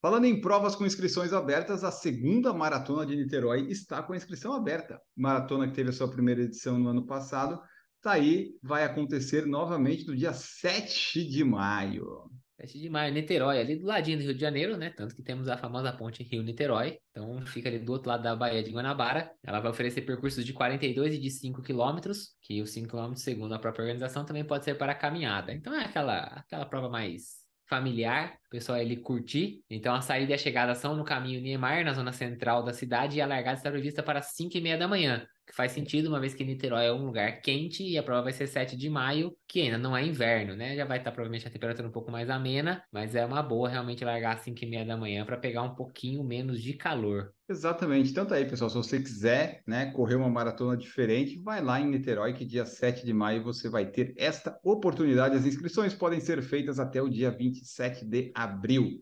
Falando 0.04 0.26
em 0.26 0.42
provas 0.42 0.76
com 0.76 0.86
inscrições 0.86 1.32
abertas, 1.32 1.82
a 1.82 1.90
segunda 1.90 2.54
maratona 2.54 3.06
de 3.06 3.16
Niterói 3.16 3.68
está 3.70 4.04
com 4.04 4.12
a 4.12 4.18
inscrição 4.18 4.52
aberta. 4.52 5.00
Maratona 5.16 5.66
que 5.66 5.74
teve 5.74 5.92
a 5.92 5.94
sua 5.94 6.12
primeira 6.12 6.42
edição 6.42 6.78
no 6.78 6.90
ano 6.90 7.06
passado, 7.06 7.58
está 7.96 8.12
aí, 8.12 8.52
vai 8.62 8.84
acontecer 8.84 9.46
novamente 9.46 10.06
no 10.06 10.14
dia 10.14 10.34
7 10.34 11.26
de 11.26 11.46
maio. 11.46 12.30
7 12.60 12.82
de 12.82 12.90
maio, 12.90 13.14
Niterói, 13.14 13.62
ali 13.62 13.78
do 13.78 13.86
ladinho 13.86 14.18
do 14.18 14.24
Rio 14.26 14.34
de 14.34 14.42
Janeiro, 14.42 14.76
né? 14.76 14.90
Tanto 14.90 15.16
que 15.16 15.24
temos 15.24 15.48
a 15.48 15.58
famosa 15.58 15.94
ponte 15.94 16.22
Rio-Niterói. 16.22 16.98
Então 17.12 17.46
fica 17.46 17.70
ali 17.70 17.80
do 17.80 17.94
outro 17.94 18.10
lado 18.10 18.24
da 18.24 18.36
Baía 18.36 18.62
de 18.62 18.72
Guanabara. 18.72 19.32
Ela 19.42 19.62
vai 19.62 19.72
oferecer 19.72 20.02
percursos 20.02 20.44
de 20.44 20.52
42 20.52 21.14
e 21.14 21.18
de 21.18 21.32
5 21.32 21.62
quilômetros, 21.62 22.36
que 22.42 22.62
os 22.62 22.72
5 22.72 22.90
quilômetros, 22.90 23.24
segundo 23.24 23.56
a 23.56 23.60
própria 23.60 23.84
organização, 23.84 24.26
também 24.26 24.44
pode 24.44 24.66
ser 24.66 24.76
para 24.76 24.94
caminhada. 24.94 25.54
Então 25.54 25.74
é 25.74 25.86
aquela, 25.86 26.24
aquela 26.24 26.66
prova 26.66 26.90
mais 26.90 27.43
familiar, 27.76 28.38
o 28.48 28.50
pessoal 28.50 28.78
ele 28.78 28.98
curtir. 28.98 29.64
Então 29.70 29.96
a 29.96 30.02
saída 30.02 30.32
e 30.32 30.36
a 30.36 30.38
chegada 30.38 30.76
são 30.76 30.96
no 30.96 31.04
caminho 31.04 31.42
Niemeyer, 31.42 31.84
na 31.84 31.94
zona 31.94 32.12
central 32.12 32.64
da 32.64 32.74
cidade, 32.74 33.18
e 33.18 33.22
a 33.22 33.26
largada 33.26 33.58
está 33.58 33.72
prevista 33.72 34.04
para 34.04 34.22
5 34.22 34.58
e 34.58 34.62
meia 34.62 34.78
da 34.78 34.88
manhã 34.88 35.26
que 35.46 35.56
faz 35.56 35.72
sentido, 35.72 36.08
uma 36.08 36.20
vez 36.20 36.34
que 36.34 36.44
Niterói 36.44 36.86
é 36.86 36.94
um 36.94 37.06
lugar 37.06 37.42
quente 37.42 37.84
e 37.84 37.98
a 37.98 38.04
prova 38.04 38.24
vai 38.24 38.34
ser 38.34 38.48
7 38.48 38.78
de 38.78 38.90
maio, 38.90 39.36
que 39.48 39.62
ainda 39.62 39.78
não 39.78 39.96
é 39.96 40.06
inverno, 40.06 40.56
né? 40.56 40.76
Já 40.76 40.86
vai 40.86 40.98
estar 40.98 41.12
provavelmente 41.12 41.48
a 41.48 41.52
temperatura 41.52 41.88
um 41.88 41.92
pouco 41.92 42.12
mais 42.12 42.30
amena, 42.30 42.84
mas 42.92 43.16
é 43.16 43.26
uma 43.26 43.42
boa 43.44 43.70
realmente 43.70 44.06
largar 44.06 44.36
às 44.36 44.42
5 44.42 44.64
e 44.64 44.68
meia 44.68 44.86
da 44.86 44.98
manhã 44.98 45.26
para 45.26 45.38
pegar 45.38 45.64
um 45.64 45.76
pouquinho 45.76 46.24
menos 46.24 46.62
de 46.62 46.74
calor. 46.74 47.34
Exatamente. 47.50 48.14
Tanto 48.14 48.34
aí, 48.34 48.46
pessoal, 48.46 48.70
se 48.70 48.78
você 48.78 49.00
quiser 49.00 49.62
né, 49.68 49.92
correr 49.92 50.16
uma 50.16 50.30
maratona 50.30 50.78
diferente, 50.78 51.42
vai 51.42 51.62
lá 51.62 51.80
em 51.80 51.90
Niterói, 51.90 52.34
que 52.34 52.46
dia 52.46 52.66
7 52.66 53.06
de 53.06 53.14
maio 53.14 53.44
você 53.44 53.70
vai 53.70 53.86
ter 53.86 54.14
esta 54.18 54.60
oportunidade. 54.64 55.36
As 55.36 55.46
inscrições 55.46 55.94
podem 55.94 56.20
ser 56.20 56.42
feitas 56.42 56.80
até 56.80 57.02
o 57.02 57.10
dia 57.10 57.30
27 57.30 58.06
de 58.06 58.32
abril. 58.34 59.02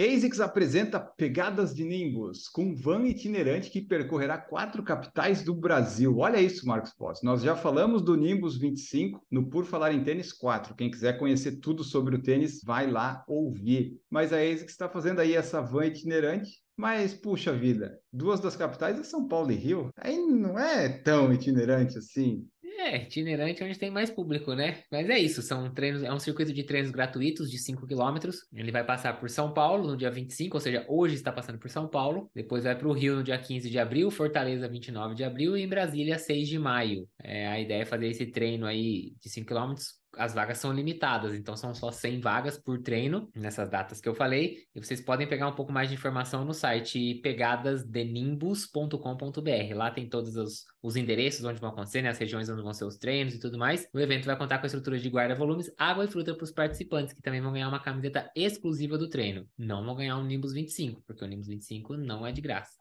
ASICS 0.00 0.38
apresenta 0.38 1.00
Pegadas 1.00 1.74
de 1.74 1.82
Nimbus, 1.82 2.48
com 2.48 2.72
van 2.72 3.04
itinerante 3.04 3.68
que 3.68 3.80
percorrerá 3.80 4.38
quatro 4.38 4.80
capitais 4.80 5.42
do 5.42 5.52
Brasil. 5.52 6.18
Olha 6.18 6.40
isso, 6.40 6.68
Marcos 6.68 6.92
Pós. 6.92 7.20
Nós 7.20 7.42
já 7.42 7.56
falamos 7.56 8.00
do 8.00 8.16
Nimbus 8.16 8.56
25 8.56 9.20
no 9.28 9.50
Por 9.50 9.64
Falar 9.64 9.92
em 9.92 10.04
Tênis 10.04 10.32
4. 10.32 10.76
Quem 10.76 10.88
quiser 10.88 11.18
conhecer 11.18 11.56
tudo 11.56 11.82
sobre 11.82 12.14
o 12.14 12.22
tênis, 12.22 12.60
vai 12.62 12.88
lá 12.88 13.24
ouvir. 13.26 14.00
Mas 14.08 14.32
a 14.32 14.36
ASICS 14.36 14.70
está 14.70 14.88
fazendo 14.88 15.18
aí 15.18 15.34
essa 15.34 15.60
van 15.60 15.86
itinerante 15.86 16.62
mas, 16.78 17.12
puxa 17.12 17.52
vida, 17.52 17.98
duas 18.12 18.38
das 18.38 18.54
capitais 18.54 19.00
é 19.00 19.02
São 19.02 19.26
Paulo 19.26 19.50
e 19.50 19.56
Rio. 19.56 19.90
Aí 19.96 20.16
não 20.16 20.56
é 20.56 20.88
tão 20.88 21.32
itinerante 21.32 21.98
assim. 21.98 22.46
É, 22.80 22.96
itinerante 23.02 23.64
onde 23.64 23.76
tem 23.76 23.90
mais 23.90 24.08
público, 24.08 24.54
né? 24.54 24.84
Mas 24.90 25.10
é 25.10 25.18
isso, 25.18 25.42
são 25.42 25.68
treinos, 25.74 26.04
é 26.04 26.12
um 26.12 26.18
circuito 26.20 26.52
de 26.52 26.62
treinos 26.62 26.92
gratuitos 26.92 27.50
de 27.50 27.58
5 27.58 27.84
km. 27.88 28.30
Ele 28.52 28.70
vai 28.70 28.84
passar 28.84 29.18
por 29.18 29.28
São 29.28 29.52
Paulo 29.52 29.88
no 29.88 29.96
dia 29.96 30.12
25, 30.12 30.56
ou 30.56 30.60
seja, 30.60 30.86
hoje 30.88 31.16
está 31.16 31.32
passando 31.32 31.58
por 31.58 31.68
São 31.68 31.88
Paulo. 31.88 32.30
Depois 32.32 32.62
vai 32.62 32.78
para 32.78 32.86
o 32.86 32.92
Rio 32.92 33.16
no 33.16 33.24
dia 33.24 33.36
15 33.36 33.68
de 33.68 33.78
abril, 33.80 34.12
Fortaleza 34.12 34.68
29 34.68 35.16
de 35.16 35.24
abril 35.24 35.56
e 35.56 35.62
em 35.62 35.68
Brasília 35.68 36.18
6 36.20 36.48
de 36.48 36.56
maio. 36.56 37.08
É, 37.20 37.48
a 37.48 37.58
ideia 37.58 37.82
é 37.82 37.84
fazer 37.84 38.06
esse 38.06 38.26
treino 38.26 38.64
aí 38.64 39.12
de 39.20 39.28
5 39.28 39.48
km 39.48 39.74
as 40.18 40.34
vagas 40.34 40.58
são 40.58 40.72
limitadas, 40.72 41.34
então 41.34 41.56
são 41.56 41.72
só 41.74 41.92
100 41.92 42.20
vagas 42.20 42.58
por 42.58 42.82
treino 42.82 43.30
nessas 43.34 43.70
datas 43.70 44.00
que 44.00 44.08
eu 44.08 44.14
falei. 44.14 44.64
E 44.74 44.84
vocês 44.84 45.00
podem 45.00 45.28
pegar 45.28 45.46
um 45.46 45.54
pouco 45.54 45.72
mais 45.72 45.88
de 45.88 45.94
informação 45.94 46.44
no 46.44 46.52
site 46.52 47.20
pegadasdenimbus.com.br. 47.22 49.74
Lá 49.74 49.90
tem 49.90 50.08
todos 50.08 50.36
os, 50.36 50.64
os, 50.82 50.96
endereços 50.96 51.44
onde 51.44 51.60
vão 51.60 51.70
acontecer, 51.70 52.02
né, 52.02 52.08
as 52.08 52.18
regiões 52.18 52.48
onde 52.48 52.62
vão 52.62 52.74
ser 52.74 52.84
os 52.84 52.96
treinos 52.96 53.34
e 53.34 53.38
tudo 53.38 53.56
mais. 53.56 53.86
O 53.94 54.00
evento 54.00 54.26
vai 54.26 54.36
contar 54.36 54.58
com 54.58 54.64
a 54.64 54.66
estrutura 54.66 54.98
de 54.98 55.08
guarda-volumes, 55.08 55.72
água 55.78 56.04
e 56.04 56.08
fruta 56.08 56.34
para 56.34 56.44
os 56.44 56.52
participantes, 56.52 57.14
que 57.14 57.22
também 57.22 57.40
vão 57.40 57.52
ganhar 57.52 57.68
uma 57.68 57.80
camiseta 57.80 58.28
exclusiva 58.34 58.98
do 58.98 59.08
treino. 59.08 59.46
Não 59.56 59.84
vão 59.84 59.94
ganhar 59.94 60.18
um 60.18 60.24
Nimbus 60.24 60.52
25, 60.52 61.02
porque 61.06 61.24
o 61.24 61.28
Nimbus 61.28 61.46
25 61.46 61.96
não 61.96 62.26
é 62.26 62.32
de 62.32 62.40
graça. 62.40 62.77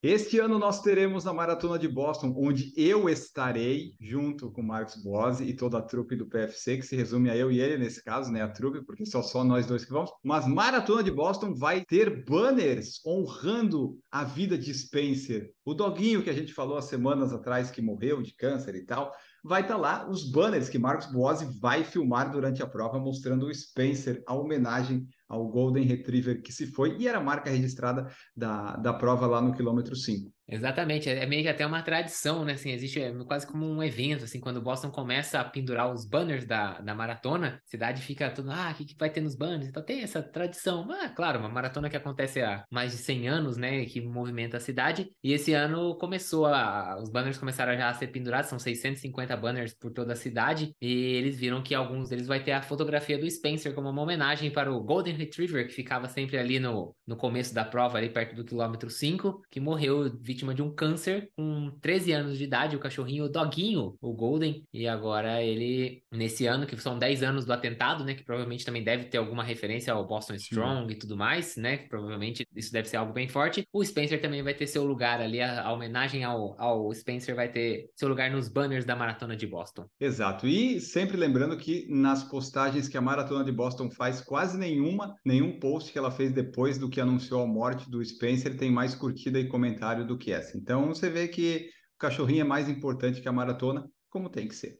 Este 0.00 0.38
ano 0.38 0.60
nós 0.60 0.80
teremos 0.80 1.26
a 1.26 1.32
Maratona 1.32 1.76
de 1.76 1.88
Boston, 1.88 2.32
onde 2.38 2.72
eu 2.76 3.08
estarei 3.08 3.96
junto 4.00 4.48
com 4.52 4.60
o 4.60 4.64
Marcos 4.64 4.94
Bose 5.02 5.42
e 5.42 5.56
toda 5.56 5.78
a 5.78 5.82
trupe 5.82 6.14
do 6.14 6.28
PFC, 6.28 6.76
que 6.76 6.86
se 6.86 6.94
resume 6.94 7.28
a 7.28 7.36
eu 7.36 7.50
e 7.50 7.58
ele 7.58 7.76
nesse 7.76 8.04
caso, 8.04 8.30
né? 8.30 8.40
A 8.40 8.48
trupe, 8.48 8.84
porque 8.86 9.04
só 9.04 9.22
só 9.22 9.42
nós 9.42 9.66
dois 9.66 9.84
que 9.84 9.90
vamos. 9.90 10.12
Mas 10.22 10.46
Maratona 10.46 11.02
de 11.02 11.10
Boston 11.10 11.52
vai 11.52 11.84
ter 11.84 12.24
banners 12.24 13.04
honrando 13.04 13.98
a 14.08 14.22
vida 14.22 14.56
de 14.56 14.72
Spencer, 14.72 15.50
o 15.64 15.74
doguinho 15.74 16.22
que 16.22 16.30
a 16.30 16.34
gente 16.34 16.54
falou 16.54 16.78
há 16.78 16.82
semanas 16.82 17.32
atrás 17.32 17.68
que 17.68 17.82
morreu 17.82 18.22
de 18.22 18.32
câncer 18.36 18.76
e 18.76 18.86
tal 18.86 19.12
vai 19.42 19.62
estar 19.62 19.74
tá 19.74 19.80
lá 19.80 20.08
os 20.08 20.30
banners 20.30 20.68
que 20.68 20.78
Marcos 20.78 21.06
Boazzi 21.06 21.58
vai 21.58 21.82
filmar 21.82 22.30
durante 22.30 22.62
a 22.62 22.66
prova, 22.66 22.98
mostrando 22.98 23.46
o 23.46 23.54
Spencer, 23.54 24.22
a 24.26 24.34
homenagem 24.34 25.06
ao 25.28 25.46
Golden 25.48 25.84
Retriever 25.84 26.42
que 26.42 26.52
se 26.52 26.66
foi 26.66 26.96
e 26.98 27.06
era 27.06 27.18
a 27.18 27.22
marca 27.22 27.50
registrada 27.50 28.10
da, 28.34 28.76
da 28.76 28.92
prova 28.92 29.26
lá 29.26 29.40
no 29.40 29.54
quilômetro 29.54 29.94
5. 29.94 30.32
Exatamente, 30.50 31.10
é 31.10 31.26
meio 31.26 31.42
que 31.42 31.48
até 31.48 31.66
uma 31.66 31.82
tradição, 31.82 32.42
né? 32.42 32.54
Assim, 32.54 32.70
existe 32.70 32.98
é 32.98 33.12
quase 33.24 33.46
como 33.46 33.66
um 33.66 33.82
evento, 33.82 34.24
assim, 34.24 34.40
quando 34.40 34.62
Boston 34.62 34.90
começa 34.90 35.38
a 35.38 35.44
pendurar 35.44 35.92
os 35.92 36.06
banners 36.06 36.46
da, 36.46 36.80
da 36.80 36.94
maratona, 36.94 37.60
a 37.62 37.68
cidade 37.68 38.00
fica 38.00 38.30
tudo, 38.30 38.50
ah, 38.50 38.70
o 38.72 38.74
que, 38.74 38.86
que 38.86 38.96
vai 38.98 39.10
ter 39.10 39.20
nos 39.20 39.36
banners? 39.36 39.68
Então 39.68 39.84
tem 39.84 40.00
essa 40.00 40.22
tradição. 40.22 40.88
Ah, 40.90 41.10
claro, 41.10 41.38
uma 41.38 41.50
maratona 41.50 41.90
que 41.90 41.98
acontece 41.98 42.40
há 42.40 42.64
mais 42.70 42.92
de 42.92 42.98
100 42.98 43.28
anos, 43.28 43.56
né? 43.58 43.84
Que 43.84 44.00
movimenta 44.00 44.56
a 44.56 44.60
cidade. 44.60 45.10
E 45.22 45.34
esse 45.34 45.52
ano 45.52 45.94
começou 45.98 46.46
a. 46.46 46.98
Os 46.98 47.10
banners 47.10 47.36
começaram 47.36 47.76
já 47.76 47.90
a 47.90 47.94
ser 47.94 48.06
pendurados, 48.06 48.48
são 48.48 48.58
650 48.58 49.36
banners 49.36 49.74
por 49.74 49.92
toda 49.92 50.14
a 50.14 50.16
cidade. 50.16 50.74
E 50.80 50.90
eles 51.16 51.38
viram 51.38 51.62
que 51.62 51.74
alguns 51.74 52.08
deles 52.08 52.26
vai 52.26 52.42
ter 52.42 52.52
a 52.52 52.62
fotografia 52.62 53.18
do 53.18 53.30
Spencer 53.30 53.74
como 53.74 53.90
uma 53.90 54.00
homenagem 54.00 54.50
para 54.50 54.72
o 54.72 54.82
Golden 54.82 55.14
Retriever, 55.18 55.66
que 55.66 55.74
ficava 55.74 56.08
sempre 56.08 56.38
ali 56.38 56.58
no, 56.58 56.94
no 57.06 57.16
começo 57.16 57.54
da 57.54 57.64
prova, 57.64 57.98
ali 57.98 58.08
perto 58.08 58.34
do 58.34 58.44
quilômetro 58.44 58.88
5, 58.88 59.42
que 59.50 59.60
morreu 59.60 60.10
vítima 60.20 60.54
de 60.54 60.62
um 60.62 60.74
câncer 60.74 61.30
com 61.36 61.70
13 61.80 62.12
anos 62.12 62.38
de 62.38 62.44
idade, 62.44 62.76
o 62.76 62.80
cachorrinho, 62.80 63.24
o 63.24 63.28
doguinho, 63.28 63.96
o 64.00 64.12
Golden, 64.12 64.64
e 64.72 64.86
agora 64.86 65.42
ele, 65.42 66.02
nesse 66.12 66.46
ano, 66.46 66.66
que 66.66 66.76
são 66.80 66.98
10 66.98 67.22
anos 67.22 67.44
do 67.44 67.52
atentado, 67.52 68.04
né, 68.04 68.14
que 68.14 68.24
provavelmente 68.24 68.64
também 68.64 68.82
deve 68.82 69.04
ter 69.04 69.18
alguma 69.18 69.42
referência 69.42 69.92
ao 69.92 70.06
Boston 70.06 70.34
Strong 70.34 70.86
Sim. 70.86 70.92
e 70.92 70.98
tudo 70.98 71.16
mais, 71.16 71.56
né, 71.56 71.78
que 71.78 71.88
provavelmente 71.88 72.46
isso 72.54 72.72
deve 72.72 72.88
ser 72.88 72.96
algo 72.96 73.12
bem 73.12 73.28
forte. 73.28 73.64
O 73.72 73.84
Spencer 73.84 74.20
também 74.20 74.42
vai 74.42 74.54
ter 74.54 74.66
seu 74.66 74.84
lugar 74.84 75.20
ali, 75.20 75.40
a, 75.40 75.62
a 75.62 75.72
homenagem 75.72 76.24
ao, 76.24 76.60
ao 76.60 76.92
Spencer 76.94 77.34
vai 77.34 77.50
ter 77.50 77.90
seu 77.96 78.08
lugar 78.08 78.30
nos 78.30 78.48
banners 78.48 78.84
da 78.84 78.96
Maratona 78.96 79.36
de 79.36 79.46
Boston. 79.46 79.86
Exato, 80.00 80.46
e 80.46 80.80
sempre 80.80 81.16
lembrando 81.16 81.56
que 81.56 81.86
nas 81.88 82.22
postagens 82.24 82.88
que 82.88 82.96
a 82.96 83.00
Maratona 83.00 83.44
de 83.44 83.52
Boston 83.52 83.90
faz, 83.90 84.20
quase 84.20 84.58
nenhuma, 84.58 85.07
nenhum 85.24 85.58
post 85.58 85.92
que 85.92 85.98
ela 85.98 86.10
fez 86.10 86.32
depois 86.32 86.78
do 86.78 86.88
que 86.88 87.00
anunciou 87.00 87.42
a 87.42 87.46
morte 87.46 87.90
do 87.90 88.04
Spencer 88.04 88.56
tem 88.56 88.70
mais 88.70 88.94
curtida 88.94 89.38
e 89.38 89.48
comentário 89.48 90.06
do 90.06 90.18
que 90.18 90.32
essa. 90.32 90.56
Então 90.56 90.88
você 90.88 91.08
vê 91.10 91.28
que 91.28 91.68
o 91.96 91.98
cachorrinho 91.98 92.42
é 92.42 92.44
mais 92.44 92.68
importante 92.68 93.20
que 93.20 93.28
a 93.28 93.32
maratona, 93.32 93.88
como 94.10 94.30
tem 94.30 94.46
que 94.46 94.54
ser. 94.54 94.78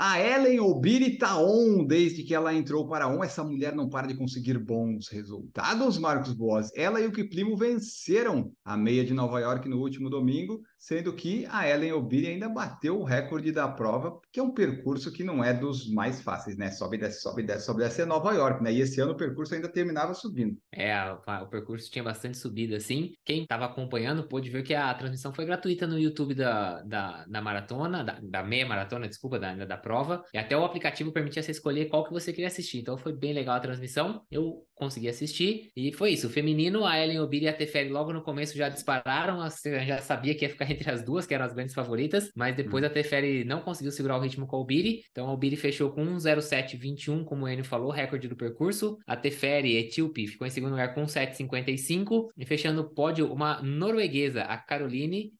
A 0.00 0.20
Ellen 0.20 0.60
Obiri 0.60 1.18
tá 1.18 1.40
on 1.40 1.84
desde 1.84 2.22
que 2.22 2.32
ela 2.32 2.54
entrou 2.54 2.86
para 2.86 3.08
on. 3.08 3.24
Essa 3.24 3.42
mulher 3.42 3.74
não 3.74 3.88
para 3.88 4.06
de 4.06 4.14
conseguir 4.16 4.56
bons 4.56 5.08
resultados, 5.08 5.98
Marcos 5.98 6.32
Boas. 6.32 6.70
Ela 6.76 7.00
e 7.00 7.06
o 7.08 7.10
Kiplimo 7.10 7.56
venceram 7.56 8.52
a 8.64 8.76
meia 8.76 9.04
de 9.04 9.12
Nova 9.12 9.40
York 9.40 9.68
no 9.68 9.80
último 9.80 10.08
domingo 10.08 10.60
sendo 10.78 11.12
que 11.12 11.46
a 11.50 11.68
Ellen 11.68 11.92
Obiri 11.92 12.28
ainda 12.28 12.48
bateu 12.48 13.00
o 13.00 13.04
recorde 13.04 13.50
da 13.50 13.68
prova, 13.68 14.20
que 14.32 14.38
é 14.38 14.42
um 14.42 14.54
percurso 14.54 15.12
que 15.12 15.24
não 15.24 15.42
é 15.42 15.52
dos 15.52 15.90
mais 15.90 16.22
fáceis, 16.22 16.56
né? 16.56 16.70
Sobe, 16.70 16.96
desce, 16.96 17.20
sobe, 17.20 17.42
desce, 17.42 17.66
sobe, 17.66 17.82
desce 17.82 18.02
é 18.02 18.04
Nova 18.04 18.32
York, 18.32 18.62
né? 18.62 18.72
E 18.72 18.80
esse 18.80 19.00
ano 19.00 19.12
o 19.12 19.16
percurso 19.16 19.54
ainda 19.54 19.68
terminava 19.68 20.14
subindo. 20.14 20.56
É, 20.72 20.94
o 21.42 21.46
percurso 21.46 21.90
tinha 21.90 22.04
bastante 22.04 22.38
subida, 22.38 22.76
assim. 22.76 23.12
Quem 23.24 23.42
estava 23.42 23.64
acompanhando 23.64 24.28
pôde 24.28 24.50
ver 24.50 24.62
que 24.62 24.74
a 24.74 24.94
transmissão 24.94 25.34
foi 25.34 25.44
gratuita 25.44 25.86
no 25.86 25.98
YouTube 25.98 26.34
da, 26.34 26.82
da, 26.82 27.24
da 27.26 27.42
maratona, 27.42 28.04
da, 28.04 28.18
da, 28.22 28.42
meia 28.42 28.66
maratona, 28.66 29.08
desculpa, 29.08 29.38
da, 29.38 29.54
da 29.64 29.76
prova. 29.76 30.24
E 30.32 30.38
até 30.38 30.56
o 30.56 30.64
aplicativo 30.64 31.12
permitia 31.12 31.42
você 31.42 31.50
escolher 31.50 31.86
qual 31.86 32.04
que 32.04 32.12
você 32.12 32.32
queria 32.32 32.46
assistir. 32.46 32.78
Então 32.78 32.96
foi 32.96 33.12
bem 33.12 33.32
legal 33.32 33.56
a 33.56 33.60
transmissão. 33.60 34.22
Eu 34.30 34.64
consegui 34.74 35.08
assistir. 35.08 35.70
E 35.76 35.92
foi 35.92 36.10
isso. 36.10 36.28
O 36.28 36.30
feminino, 36.30 36.84
a 36.86 36.98
Ellen 36.98 37.20
Obiri 37.20 37.46
e 37.46 37.48
a 37.48 37.52
Teferi 37.52 37.88
logo 37.88 38.12
no 38.12 38.22
começo 38.22 38.56
já 38.56 38.68
dispararam. 38.68 39.38
Já 39.86 39.98
sabia 39.98 40.34
que 40.34 40.44
ia 40.44 40.50
ficar 40.50 40.67
entre 40.72 40.90
as 40.90 41.02
duas, 41.02 41.26
que 41.26 41.34
eram 41.34 41.44
as 41.44 41.52
grandes 41.52 41.74
favoritas, 41.74 42.30
mas 42.34 42.54
depois 42.54 42.84
a 42.84 42.90
Teferi 42.90 43.44
não 43.44 43.60
conseguiu 43.60 43.92
segurar 43.92 44.18
o 44.18 44.20
ritmo 44.20 44.46
com 44.46 44.56
a 44.56 44.58
Albiri, 44.58 45.02
então 45.10 45.26
a 45.26 45.30
Albiri 45.30 45.56
fechou 45.56 45.90
com 45.90 46.04
1,0721, 46.04 47.24
como 47.24 47.44
o 47.44 47.48
Enio 47.48 47.64
falou, 47.64 47.90
recorde 47.90 48.28
do 48.28 48.36
percurso. 48.36 48.98
A 49.06 49.16
Teferi 49.16 49.76
Etíope 49.76 50.26
ficou 50.26 50.46
em 50.46 50.50
segundo 50.50 50.70
lugar 50.72 50.94
com 50.94 51.02
1,755 51.02 52.28
e 52.36 52.44
fechando 52.44 52.82
o 52.82 52.90
pódio 52.90 53.32
uma 53.32 53.62
norueguesa, 53.62 54.42
a 54.42 54.56
Caroline 54.56 55.32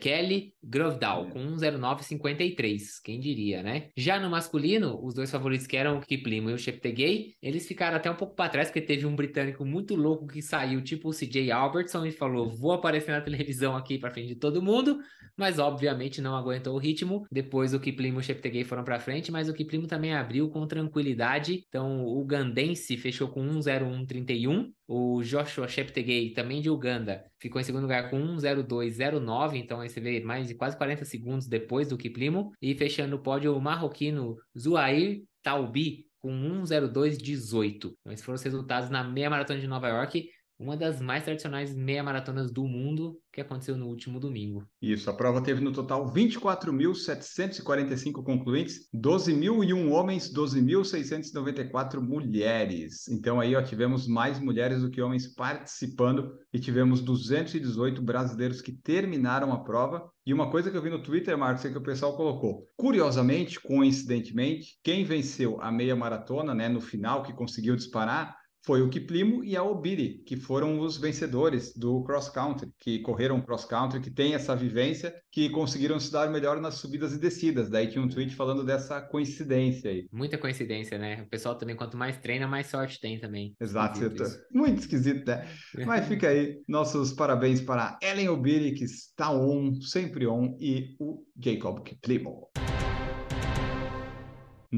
Kelly 0.00 0.54
Grovedal, 0.62 1.28
com 1.30 1.38
1,0953, 1.56 3.00
quem 3.02 3.18
diria, 3.18 3.62
né? 3.62 3.88
Já 3.96 4.20
no 4.20 4.28
masculino, 4.28 4.98
os 5.02 5.14
dois 5.14 5.30
favoritos 5.30 5.66
que 5.66 5.76
eram 5.76 5.98
o 5.98 6.00
Kiplimo 6.00 6.50
e 6.50 6.52
o 6.52 6.58
Cheptegei, 6.58 7.34
eles 7.40 7.66
ficaram 7.66 7.96
até 7.96 8.10
um 8.10 8.16
pouco 8.16 8.34
para 8.34 8.50
trás, 8.50 8.68
porque 8.68 8.80
teve 8.80 9.06
um 9.06 9.16
britânico 9.16 9.64
muito 9.64 9.94
louco 9.94 10.26
que 10.26 10.42
saiu, 10.42 10.82
tipo 10.82 11.08
o 11.08 11.12
CJ 11.12 11.50
Albertson, 11.50 12.04
e 12.04 12.12
falou: 12.12 12.50
vou 12.50 12.72
aparecer 12.72 13.12
na 13.12 13.20
televisão 13.20 13.76
aqui 13.76 13.98
para 13.98 14.10
frente 14.10 14.28
de 14.28 14.36
todo 14.36 14.62
mundo, 14.62 14.98
mas 15.36 15.58
obviamente 15.58 16.20
não 16.20 16.34
aguentou 16.34 16.74
o 16.74 16.78
ritmo. 16.78 17.26
Depois 17.30 17.74
o 17.74 17.80
Kiplimo 17.80 18.18
e 18.18 18.20
o 18.20 18.24
Cheptegei 18.24 18.64
foram 18.64 18.84
para 18.84 19.00
frente, 19.00 19.30
mas 19.30 19.48
o 19.48 19.54
Kiplimo 19.54 19.86
também 19.86 20.14
abriu 20.14 20.48
com 20.48 20.66
tranquilidade. 20.66 21.64
Então 21.68 22.04
o 22.04 22.24
Gandense 22.24 22.96
fechou 22.96 23.28
com 23.28 23.46
1,0131 23.46 24.70
O 24.86 25.22
Joshua 25.22 25.68
Cheptegei, 25.68 26.32
também 26.32 26.60
de 26.60 26.70
Uganda, 26.70 27.24
ficou 27.38 27.60
em 27.60 27.64
segundo 27.64 27.82
lugar 27.82 28.10
com 28.10 28.18
1:02:09, 28.18 29.58
então 29.58 29.80
aí 29.80 29.88
você 29.88 30.00
vê 30.00 30.20
mais 30.20 30.48
de 30.48 30.54
quase 30.54 30.76
40 30.76 31.04
segundos 31.04 31.46
depois 31.46 31.88
do 31.88 31.96
Kiplimo. 31.96 32.52
E 32.60 32.74
fechando 32.74 33.16
o 33.16 33.22
pódio, 33.22 33.56
o 33.56 33.60
marroquino 33.60 34.36
Zuair 34.58 35.22
Taubi, 35.42 36.06
com 36.20 36.30
1:02:18. 36.32 37.96
Então, 38.00 38.12
esses 38.12 38.24
foram 38.24 38.36
os 38.36 38.42
resultados 38.42 38.90
na 38.90 39.04
meia 39.04 39.30
maratona 39.30 39.60
de 39.60 39.66
Nova 39.66 39.88
York 39.88 40.28
uma 40.58 40.76
das 40.76 41.00
mais 41.00 41.24
tradicionais 41.24 41.74
meia 41.74 42.02
maratonas 42.02 42.50
do 42.50 42.64
mundo 42.64 43.18
que 43.32 43.40
aconteceu 43.40 43.76
no 43.76 43.86
último 43.86 44.18
domingo. 44.18 44.66
Isso, 44.80 45.08
a 45.10 45.14
prova 45.14 45.42
teve 45.42 45.60
no 45.60 45.72
total 45.72 46.10
24.745 46.10 48.24
concluintes, 48.24 48.88
12.001 48.94 49.90
homens, 49.90 50.32
12.694 50.32 52.00
mulheres. 52.00 53.06
Então 53.08 53.38
aí 53.38 53.54
ó, 53.54 53.60
tivemos 53.60 54.08
mais 54.08 54.40
mulheres 54.40 54.80
do 54.80 54.90
que 54.90 55.02
homens 55.02 55.26
participando 55.26 56.32
e 56.52 56.58
tivemos 56.58 57.02
218 57.02 58.00
brasileiros 58.00 58.62
que 58.62 58.72
terminaram 58.72 59.52
a 59.52 59.62
prova. 59.62 60.10
E 60.24 60.32
uma 60.32 60.50
coisa 60.50 60.70
que 60.70 60.76
eu 60.76 60.82
vi 60.82 60.90
no 60.90 61.02
Twitter, 61.02 61.36
Marcos, 61.36 61.66
é 61.66 61.70
que 61.70 61.78
o 61.78 61.82
pessoal 61.82 62.16
colocou. 62.16 62.66
Curiosamente, 62.76 63.60
coincidentemente, 63.60 64.78
quem 64.82 65.04
venceu 65.04 65.60
a 65.60 65.70
meia 65.70 65.94
maratona, 65.94 66.54
né, 66.54 66.68
no 66.68 66.80
final, 66.80 67.22
que 67.22 67.32
conseguiu 67.32 67.76
disparar, 67.76 68.36
foi 68.66 68.82
o 68.82 68.90
Kiplimo 68.90 69.44
e 69.44 69.56
a 69.56 69.62
Obiri, 69.62 70.24
que 70.26 70.36
foram 70.36 70.80
os 70.80 70.98
vencedores 70.98 71.72
do 71.76 72.02
cross 72.02 72.28
country, 72.28 72.68
que 72.80 72.98
correram 72.98 73.40
cross 73.40 73.64
country, 73.64 74.00
que 74.00 74.10
tem 74.10 74.34
essa 74.34 74.56
vivência, 74.56 75.14
que 75.30 75.48
conseguiram 75.48 76.00
se 76.00 76.10
dar 76.10 76.28
melhor 76.30 76.60
nas 76.60 76.74
subidas 76.74 77.12
e 77.12 77.18
descidas. 77.18 77.70
Daí 77.70 77.86
tinha 77.86 78.02
um 78.02 78.08
tweet 78.08 78.34
falando 78.34 78.64
dessa 78.64 79.00
coincidência 79.00 79.90
aí. 79.90 80.08
Muita 80.12 80.36
coincidência, 80.36 80.98
né? 80.98 81.22
O 81.22 81.28
pessoal 81.28 81.54
também, 81.54 81.76
quanto 81.76 81.96
mais 81.96 82.18
treina, 82.18 82.48
mais 82.48 82.66
sorte 82.66 83.00
tem 83.00 83.20
também. 83.20 83.54
Exato, 83.60 84.02
esquisito 84.02 84.46
muito 84.66 84.80
esquisito, 84.80 85.26
né? 85.26 85.46
Mas 85.86 86.08
fica 86.08 86.28
aí 86.28 86.60
nossos 86.66 87.12
parabéns 87.12 87.60
para 87.60 87.96
Ellen 88.02 88.30
Obiri, 88.30 88.72
que 88.72 88.84
está 88.84 89.30
on, 89.30 89.80
sempre 89.80 90.26
on, 90.26 90.56
e 90.58 90.96
o 90.98 91.22
Jacob 91.38 91.84
Kiplimo. 91.84 92.48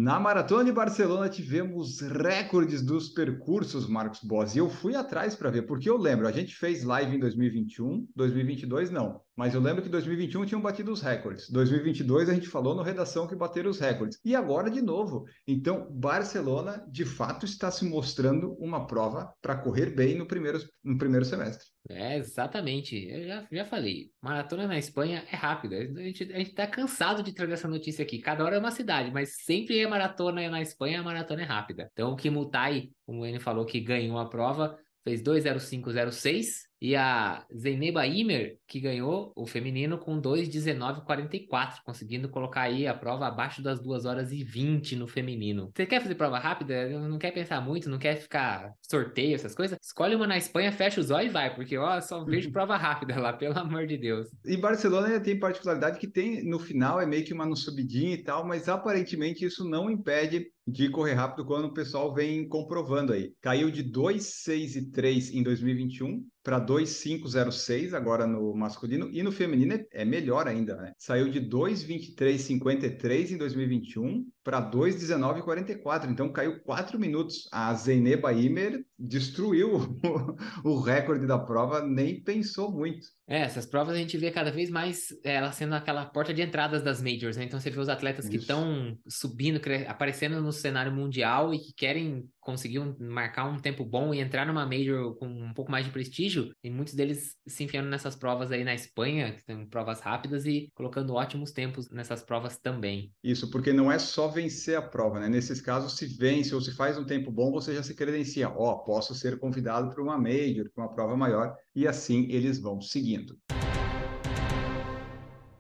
Na 0.01 0.21
Maratona 0.21 0.65
de 0.65 0.71
Barcelona 0.71 1.29
tivemos 1.29 2.01
recordes 2.01 2.83
dos 2.83 3.09
percursos, 3.09 3.89
Marcos 3.89 4.21
Boss, 4.23 4.55
e 4.55 4.59
eu 4.59 4.71
fui 4.71 4.95
atrás 4.95 5.35
para 5.35 5.51
ver, 5.51 5.63
porque 5.63 5.91
eu 5.91 5.97
lembro, 5.97 6.29
a 6.29 6.31
gente 6.31 6.55
fez 6.55 6.85
live 6.85 7.17
em 7.17 7.19
2021, 7.19 8.07
2022 8.15 8.93
não. 8.93 9.21
Mas 9.39 9.55
eu 9.55 9.61
lembro 9.61 9.81
que 9.81 9.89
2021 9.89 10.47
tinham 10.47 10.61
batido 10.61 10.91
os 10.91 11.01
recordes. 11.01 11.49
2022 11.49 12.29
a 12.29 12.35
gente 12.35 12.49
falou 12.49 12.75
no 12.75 12.83
redação 12.83 13.25
que 13.25 13.37
bateram 13.37 13.71
os 13.71 13.79
recordes. 13.79 14.19
E 14.25 14.35
agora 14.35 14.69
de 14.69 14.83
novo. 14.83 15.27
Então, 15.47 15.87
Barcelona 15.93 16.85
de 16.91 17.05
fato 17.05 17.47
está 17.47 17.71
se 17.71 17.85
mostrando 17.85 18.55
uma 18.55 18.85
prova 18.85 19.33
para 19.41 19.57
correr 19.57 19.95
bem 19.95 20.17
no 20.17 20.27
primeiro, 20.27 20.59
no 20.83 20.99
primeiro 20.99 21.25
semestre. 21.25 21.65
É, 21.89 22.17
exatamente. 22.17 22.97
Eu 22.97 23.29
já, 23.29 23.47
já 23.53 23.65
falei. 23.65 24.11
Maratona 24.21 24.67
na 24.67 24.77
Espanha 24.77 25.25
é 25.31 25.37
rápida. 25.37 25.77
A 25.77 26.03
gente, 26.03 26.33
a 26.33 26.39
gente 26.39 26.53
tá 26.53 26.67
cansado 26.67 27.23
de 27.23 27.33
trazer 27.33 27.53
essa 27.53 27.69
notícia 27.69 28.03
aqui. 28.03 28.19
Cada 28.19 28.45
hora 28.45 28.57
é 28.57 28.59
uma 28.59 28.73
cidade, 28.73 29.13
mas 29.13 29.37
sempre 29.45 29.79
é 29.79 29.87
maratona 29.87 30.51
na 30.51 30.61
Espanha, 30.61 30.99
a 30.99 31.05
maratona 31.05 31.43
é 31.43 31.45
rápida. 31.45 31.89
Então, 31.93 32.11
o 32.11 32.17
Kimutai, 32.17 32.89
como 33.07 33.25
ele 33.25 33.39
falou 33.39 33.65
que 33.65 33.79
ganhou 33.79 34.19
a 34.19 34.29
prova, 34.29 34.77
fez 35.05 35.23
2:05:06 35.23 36.68
e 36.81 36.95
a 36.95 37.45
Zeineba 37.55 38.07
Imer, 38.07 38.59
que 38.67 38.81
ganhou 38.81 39.33
o 39.37 39.47
feminino 39.47 39.99
com 39.99 40.21
2,19,44, 40.21 41.79
conseguindo 41.85 42.29
colocar 42.29 42.63
aí 42.63 42.87
a 42.87 42.95
prova 42.95 43.27
abaixo 43.27 43.63
das 43.63 43.81
2 43.81 44.05
horas 44.05 44.33
e 44.33 44.45
20 44.45 44.97
no 44.97 45.09
feminino. 45.09 45.71
Você 45.75 45.87
quer 45.87 46.01
fazer 46.01 46.15
prova 46.15 46.39
rápida? 46.39 46.89
Não 47.01 47.19
quer 47.19 47.33
pensar 47.33 47.61
muito, 47.61 47.91
não 47.91 47.99
quer 47.99 48.17
ficar 48.17 48.73
sorteio, 48.81 49.35
essas 49.35 49.55
coisas? 49.55 49.79
Escolhe 49.83 50.15
uma 50.15 50.27
na 50.27 50.39
Espanha, 50.39 50.73
fecha 50.73 51.01
os 51.01 51.11
olhos 51.11 51.31
e 51.31 51.33
vai, 51.33 51.55
porque 51.55 51.77
ó, 51.77 52.01
só 52.01 52.25
vejo 52.25 52.53
prova 52.53 52.77
rápida 52.79 53.19
lá, 53.21 53.33
pelo 53.33 53.59
amor 53.59 53.87
de 53.87 53.99
Deus. 53.99 54.29
E 54.45 54.57
Barcelona 54.57 55.21
tem 55.21 55.39
particularidade 55.39 55.99
que 55.99 56.07
tem, 56.07 56.45
no 56.45 56.59
final, 56.59 57.01
é 57.01 57.07
meio 57.07 57.25
que 57.25 57.33
uma 57.33 57.55
subidinha 57.57 58.15
e 58.15 58.23
tal, 58.23 58.47
mas 58.47 58.69
aparentemente 58.69 59.45
isso 59.45 59.69
não 59.69 59.91
impede 59.91 60.47
de 60.71 60.91
correr 60.91 61.15
rápido 61.15 61.47
quando 61.47 61.65
o 61.67 61.73
pessoal 61.73 62.13
vem 62.13 62.47
comprovando 62.47 63.13
aí. 63.13 63.33
Caiu 63.41 63.71
de 63.71 63.83
2,6 63.83 64.77
e 64.77 64.91
3 64.91 65.35
em 65.35 65.43
2021 65.43 66.23
para 66.43 66.59
2,506 66.59 67.95
agora 67.95 68.27
no 68.27 68.55
masculino 68.55 69.09
e 69.11 69.23
no 69.23 69.33
feminino 69.33 69.75
é, 69.75 69.87
é 69.93 70.05
melhor 70.05 70.47
ainda, 70.47 70.77
né? 70.77 70.93
Saiu 70.99 71.31
de 71.31 71.41
2,23,53 71.41 73.31
em 73.33 73.39
2021 73.39 74.27
para 74.49 74.63
2,19,44, 74.63 76.09
então 76.09 76.33
caiu 76.33 76.59
4 76.61 76.99
minutos. 76.99 77.47
A 77.53 77.75
Zeyneba 77.75 78.33
Imer 78.33 78.83
destruiu 78.99 79.77
o, 79.77 80.37
o 80.65 80.81
recorde 80.81 81.27
da 81.27 81.39
prova, 81.39 81.87
nem 81.87 82.23
pensou 82.23 82.73
muito. 82.73 83.09
É, 83.29 83.43
essas 83.43 83.67
provas 83.67 83.95
a 83.95 83.99
gente 83.99 84.17
vê 84.17 84.31
cada 84.31 84.51
vez 84.51 84.71
mais 84.71 85.09
é, 85.23 85.35
ela 85.35 85.53
sendo 85.53 85.75
aquela 85.75 86.07
porta 86.07 86.33
de 86.33 86.41
entradas 86.41 86.83
das 86.83 87.03
majors, 87.03 87.37
né? 87.37 87.45
Então 87.45 87.61
você 87.61 87.69
vê 87.69 87.79
os 87.79 87.91
atletas 87.91 88.25
Isso. 88.25 88.31
que 88.31 88.39
estão 88.39 88.97
subindo, 89.07 89.61
aparecendo 89.87 90.41
no 90.41 90.51
cenário 90.51 90.93
mundial 90.93 91.53
e 91.53 91.59
que 91.59 91.75
querem 91.75 92.27
conseguir 92.49 92.79
um, 92.79 92.97
marcar 92.99 93.45
um 93.45 93.59
tempo 93.59 93.85
bom 93.85 94.15
e 94.15 94.21
entrar 94.21 94.47
numa 94.47 94.65
major 94.65 95.15
com 95.17 95.27
um 95.27 95.53
pouco 95.53 95.71
mais 95.71 95.85
de 95.85 95.93
prestígio, 95.93 96.51
e 96.65 96.71
muitos 96.71 96.95
deles 96.95 97.37
se 97.47 97.63
enfiando 97.63 97.91
nessas 97.91 98.17
provas 98.17 98.51
aí 98.51 98.65
na 98.65 98.75
Espanha, 98.75 99.35
que 99.35 99.43
são 99.43 99.67
provas 99.67 100.01
rápidas 100.01 100.47
e 100.47 100.71
colocando 100.75 101.13
ótimos 101.13 101.53
tempos 101.53 101.91
nessas 101.91 102.23
provas 102.23 102.57
também. 102.57 103.13
Isso, 103.23 103.51
porque 103.51 103.71
não 103.71 103.93
é 103.93 103.99
só 103.99 104.29
vencer 104.29 104.79
a 104.79 104.83
prova, 104.83 105.21
né? 105.21 105.29
Nesses 105.29 105.61
casos, 105.61 105.99
se 105.99 106.07
vence 106.07 106.55
ou 106.55 106.61
se 106.63 106.75
faz 106.75 106.97
um 106.97 107.05
tempo 107.05 107.31
bom, 107.31 107.53
você 107.53 107.75
já 107.75 107.83
se 107.83 107.95
credencia. 107.95 108.49
Ó, 108.49 108.73
oh, 108.73 108.79
posso 108.79 109.15
ser 109.15 109.39
convidado 109.39 109.91
para 109.91 110.03
uma 110.03 110.17
major, 110.17 110.71
para 110.75 110.85
uma 110.85 110.95
prova 110.95 111.15
maior, 111.19 111.55
e 111.75 111.87
assim 111.87 112.29
eles 112.31 112.59
vão 112.59 112.81
seguindo. 112.81 113.39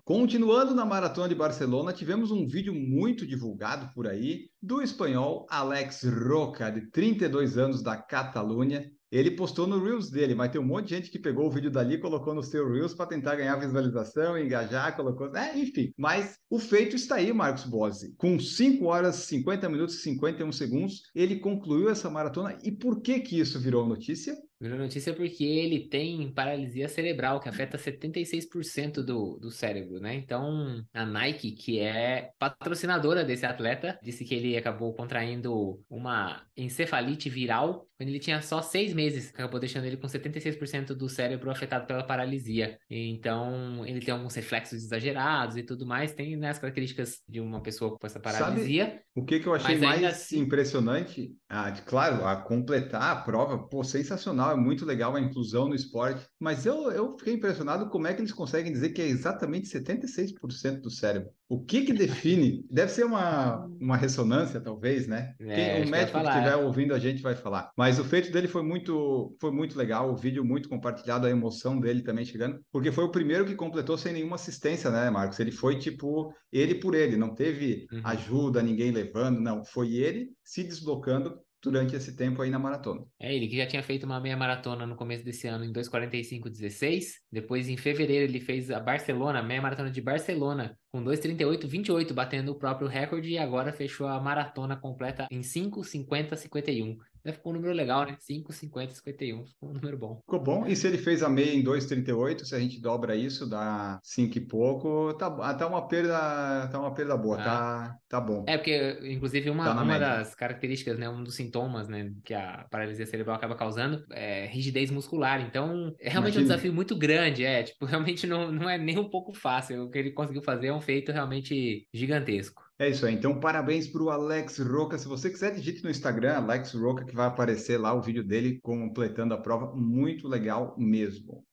Continuando 0.09 0.75
na 0.75 0.87
Maratona 0.87 1.29
de 1.29 1.35
Barcelona, 1.35 1.93
tivemos 1.93 2.31
um 2.31 2.47
vídeo 2.47 2.73
muito 2.73 3.27
divulgado 3.27 3.93
por 3.93 4.07
aí 4.07 4.49
do 4.63 4.81
espanhol 4.81 5.47
Alex 5.51 6.03
Roca, 6.03 6.71
de 6.71 6.91
32 6.91 7.59
anos, 7.59 7.83
da 7.83 7.95
Catalunha. 7.95 8.91
Ele 9.13 9.33
postou 9.33 9.67
no 9.67 9.85
Reels 9.85 10.11
dele, 10.11 10.35
mas 10.35 10.51
tem 10.51 10.59
um 10.59 10.65
monte 10.65 10.89
de 10.89 10.95
gente 10.95 11.11
que 11.11 11.19
pegou 11.19 11.47
o 11.47 11.51
vídeo 11.51 11.71
dali 11.71 11.97
e 11.97 12.01
colocou 12.01 12.35
no 12.35 12.43
seu 12.43 12.73
Reels 12.73 12.95
para 12.95 13.05
tentar 13.05 13.37
ganhar 13.37 13.57
visualização, 13.57 14.39
engajar, 14.39 14.97
colocou. 14.97 15.37
É, 15.37 15.59
enfim. 15.59 15.93
Mas 15.95 16.39
o 16.49 16.59
feito 16.59 16.97
está 16.97 17.17
aí, 17.17 17.31
Marcos 17.31 17.67
Bossi. 17.67 18.15
Com 18.17 18.41
5 18.41 18.87
horas, 18.87 19.15
50 19.17 19.69
minutos 19.69 19.97
e 19.97 20.03
51 20.05 20.51
segundos, 20.53 21.03
ele 21.15 21.39
concluiu 21.39 21.91
essa 21.91 22.09
maratona. 22.09 22.57
E 22.65 22.73
por 22.73 23.03
que 23.03 23.21
que 23.21 23.39
isso 23.39 23.61
virou 23.61 23.87
notícia? 23.87 24.35
Virou 24.61 24.79
notícia 24.79 25.15
porque 25.15 25.45
ele 25.45 25.89
tem 25.89 26.33
paralisia 26.33 26.89
cerebral, 26.89 27.41
que 27.41 27.49
afeta 27.49 27.79
76% 27.79 29.03
do, 29.05 29.39
do 29.39 29.51
cérebro, 29.51 30.01
né? 30.01 30.15
Então, 30.15 30.85
a 30.93 31.07
Nike, 31.07 31.53
que 31.53 31.79
é 31.79 32.31
patrocinadora 32.39 33.25
desse 33.25 33.47
atleta, 33.47 33.99
disse 34.03 34.25
que 34.25 34.35
ele 34.35 34.57
acabou 34.57 34.93
contraindo 34.95 35.81
uma 35.89 36.43
encefalite 36.57 37.31
viral 37.31 37.89
quando 37.99 38.11
ele 38.11 38.21
tinha 38.21 38.41
só 38.41 38.63
seis 38.63 38.95
meses, 38.95 39.31
acabou 39.35 39.59
deixando 39.59 39.85
ele 39.85 39.97
com 39.97 40.07
76% 40.07 40.95
do 40.95 41.09
cérebro 41.09 41.51
afetado 41.51 41.85
pela 41.85 42.05
paralisia. 42.05 42.79
Então, 42.89 43.85
ele 43.85 43.99
tem 43.99 44.15
alguns 44.15 44.37
reflexos 44.37 44.85
exagerados 44.85 45.57
e 45.57 45.65
tudo 45.65 45.85
mais, 45.85 46.13
tem 46.13 46.37
né, 46.37 46.51
as 46.51 46.61
características 46.61 47.21
de 47.29 47.41
uma 47.41 47.61
pessoa 47.61 47.99
com 47.99 48.07
essa 48.07 48.21
paralisia. 48.21 48.85
Sabe 48.87 49.03
o 49.17 49.25
que, 49.25 49.41
que 49.41 49.49
eu 49.49 49.55
achei 49.55 49.77
mais 49.79 50.05
assim... 50.05 50.39
impressionante? 50.39 51.35
Ah, 51.49 51.73
claro, 51.73 52.25
a 52.25 52.37
completar 52.37 53.17
a 53.17 53.17
prova, 53.17 53.59
pô, 53.67 53.83
sensacional 53.83 54.48
é 54.53 54.57
muito 54.57 54.85
legal 54.85 55.15
a 55.15 55.21
inclusão 55.21 55.69
no 55.69 55.75
esporte, 55.75 56.27
mas 56.39 56.67
eu, 56.67 56.91
eu 56.91 57.17
fiquei 57.19 57.35
impressionado 57.35 57.89
como 57.89 58.07
é 58.07 58.15
que 58.15 58.21
eles 58.21 58.33
conseguem 58.33 58.73
dizer 58.73 58.91
que 58.91 59.03
é 59.03 59.07
exatamente 59.07 59.69
76% 59.69 60.81
do 60.81 60.91
cérebro. 60.91 61.31
O 61.49 61.65
que 61.65 61.83
que 61.83 61.93
define? 61.95 62.65
Deve 62.71 62.93
ser 62.93 63.05
uma, 63.05 63.67
uma 63.81 63.97
ressonância, 63.97 64.61
talvez, 64.61 65.07
né? 65.07 65.35
É, 65.41 65.83
o 65.83 65.89
médico 65.89 66.21
que 66.21 66.29
estiver 66.29 66.57
ouvindo 66.57 66.95
a 66.95 66.99
gente 66.99 67.23
vai 67.23 67.35
falar. 67.35 67.71
Mas 67.77 67.99
o 67.99 68.05
feito 68.05 68.31
dele 68.31 68.47
foi 68.47 68.63
muito, 68.63 69.35
foi 69.41 69.51
muito 69.51 69.79
legal, 69.79 70.13
o 70.13 70.17
vídeo 70.17 70.45
muito 70.45 70.69
compartilhado, 70.69 71.27
a 71.27 71.31
emoção 71.31 71.81
dele 71.81 72.03
também 72.03 72.25
chegando, 72.25 72.61
porque 72.71 72.93
foi 72.93 73.05
o 73.05 73.11
primeiro 73.11 73.47
que 73.47 73.55
completou 73.55 73.97
sem 73.97 74.13
nenhuma 74.13 74.37
assistência, 74.37 74.91
né, 74.91 75.09
Marcos? 75.09 75.41
Ele 75.41 75.51
foi 75.51 75.79
tipo, 75.79 76.35
ele 76.53 76.75
por 76.75 76.95
ele, 76.95 77.17
não 77.17 77.35
teve 77.35 77.87
uhum. 77.91 78.01
ajuda, 78.05 78.63
ninguém 78.63 78.91
levando, 78.91 79.41
não. 79.41 79.65
Foi 79.65 79.95
ele 79.95 80.31
se 80.45 80.63
deslocando 80.63 81.39
durante 81.63 81.97
esse 81.97 82.15
tempo 82.17 82.43
aí 82.43 82.51
na 82.51 82.59
maratona. 82.59 83.05
É, 83.21 83.35
ele 83.35 83.49
que 83.49 83.57
já 83.57 83.67
tinha 83.67 83.83
feito 83.83 84.05
uma 84.05 84.21
meia 84.21 84.37
maratona 84.37 84.87
no 84.87 84.97
começo 84.97 85.25
desse 85.25 85.47
ano 85.47 85.65
em 85.65 85.73
2:45:16, 85.73 87.21
depois 87.31 87.69
em 87.69 87.77
fevereiro 87.77 88.25
ele 88.25 88.41
fez 88.41 88.71
a 88.71 88.81
Barcelona, 88.81 89.41
a 89.41 89.43
meia 89.43 89.61
maratona 89.61 89.91
de 89.91 90.01
Barcelona 90.01 90.79
com 90.91 91.03
2:38:28, 91.03 92.15
batendo 92.15 92.53
o 92.53 92.59
próprio 92.59 92.89
recorde 92.89 93.31
e 93.31 93.39
agora 93.39 93.73
fechou 93.73 94.07
a 94.07 94.21
maratona 94.21 94.77
completa 94.77 95.27
em 95.31 95.43
5:50:51. 95.43 96.97
Ficou 97.33 97.53
um 97.53 97.57
número 97.57 97.73
legal, 97.73 98.05
né? 98.05 98.17
5, 98.19 98.53
50, 98.53 98.95
51. 98.95 99.47
Ficou 99.47 99.71
um 99.71 99.73
número 99.73 99.99
bom. 99.99 100.17
Ficou 100.21 100.41
bom. 100.41 100.67
E 100.67 100.75
se 100.75 100.87
ele 100.87 100.99
fez 100.99 101.23
a 101.23 101.29
meia 101.29 101.53
em 101.53 101.63
2,38, 101.63 102.45
se 102.45 102.55
a 102.55 102.59
gente 102.59 102.81
dobra 102.81 103.17
isso, 103.17 103.49
dá 103.49 103.99
5 104.03 104.39
e 104.39 104.41
pouco, 104.41 105.15
tá, 105.15 105.55
tá 105.55 105.67
uma 105.67 105.87
perda, 105.87 106.69
tá 106.71 106.79
uma 106.79 106.93
perda 106.95 107.17
boa, 107.17 107.41
ah. 107.41 107.45
tá, 107.45 107.97
tá 108.09 108.21
bom. 108.21 108.45
É, 108.47 108.57
porque, 108.57 108.99
inclusive, 109.03 109.51
uma, 109.51 109.65
tá 109.65 109.83
uma 109.83 109.99
das 109.99 110.35
características, 110.35 110.99
né? 110.99 111.09
Um 111.09 111.23
dos 111.23 111.35
sintomas, 111.35 111.89
né? 111.89 112.13
Que 112.25 112.35
a 112.35 112.67
paralisia 112.71 113.07
cerebral 113.07 113.37
acaba 113.37 113.55
causando 113.55 114.05
é 114.13 114.47
rigidez 114.47 114.91
muscular. 114.91 115.41
Então, 115.41 115.95
é 116.01 116.09
realmente 116.09 116.35
Imagina. 116.35 116.41
um 116.41 116.49
desafio 116.49 116.75
muito 116.75 116.97
grande. 116.97 117.45
É, 117.45 117.63
tipo, 117.63 117.85
realmente 117.87 118.27
não, 118.27 118.51
não 118.53 118.69
é 118.69 118.79
nem 118.79 118.99
um 118.99 119.09
pouco 119.09 119.33
fácil. 119.33 119.85
O 119.85 119.91
que 119.91 119.99
ele 119.99 120.13
conseguiu 120.13 120.43
fazer 120.43 120.69
é 120.69 120.75
um 120.75 120.81
feito 120.81 121.13
realmente 121.13 121.87
gigantesco. 121.93 122.68
É 122.81 122.89
isso 122.89 123.05
aí. 123.05 123.13
Então, 123.13 123.41
parabéns 123.41 123.89
para 123.89 124.01
o 124.01 124.09
Alex 124.09 124.59
Roca. 124.59 124.97
Se 124.97 125.09
você 125.09 125.29
quiser, 125.29 125.53
digite 125.53 125.83
no 125.83 125.91
Instagram, 125.91 126.37
Alex 126.37 126.75
Roca, 126.75 127.05
que 127.05 127.13
vai 127.13 127.27
aparecer 127.27 127.77
lá 127.77 127.93
o 127.93 128.01
vídeo 128.01 128.23
dele 128.23 128.61
completando 128.63 129.35
a 129.35 129.37
prova. 129.37 129.75
Muito 129.75 130.29
legal 130.29 130.77
mesmo. 130.79 131.45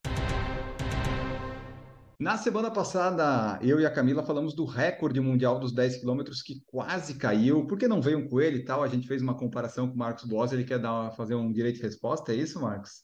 Na 2.20 2.38
semana 2.38 2.70
passada, 2.70 3.60
eu 3.64 3.80
e 3.80 3.88
a 3.88 3.92
Camila 3.92 4.22
falamos 4.22 4.54
do 4.54 4.66
recorde 4.66 5.20
mundial 5.20 5.60
dos 5.60 5.74
10 5.74 5.98
quilômetros 5.98 6.44
que 6.44 6.62
quase 6.68 7.16
caiu. 7.16 7.66
Por 7.66 7.76
que 7.76 7.88
não 7.88 8.04
veio 8.04 8.20
um 8.20 8.30
coelho 8.30 8.58
e 8.58 8.64
tal? 8.64 8.84
A 8.84 8.88
gente 8.88 9.08
fez 9.08 9.24
uma 9.24 9.36
comparação 9.36 9.88
com 9.88 9.96
o 9.96 9.98
Marcos 9.98 10.26
Boas. 10.26 10.54
Ele 10.54 10.64
quer 10.64 10.78
dar, 10.78 11.10
fazer 11.16 11.34
um 11.34 11.52
direito 11.52 11.78
de 11.78 11.82
resposta, 11.82 12.34
é 12.34 12.36
isso, 12.36 12.62
Marcos? 12.62 13.04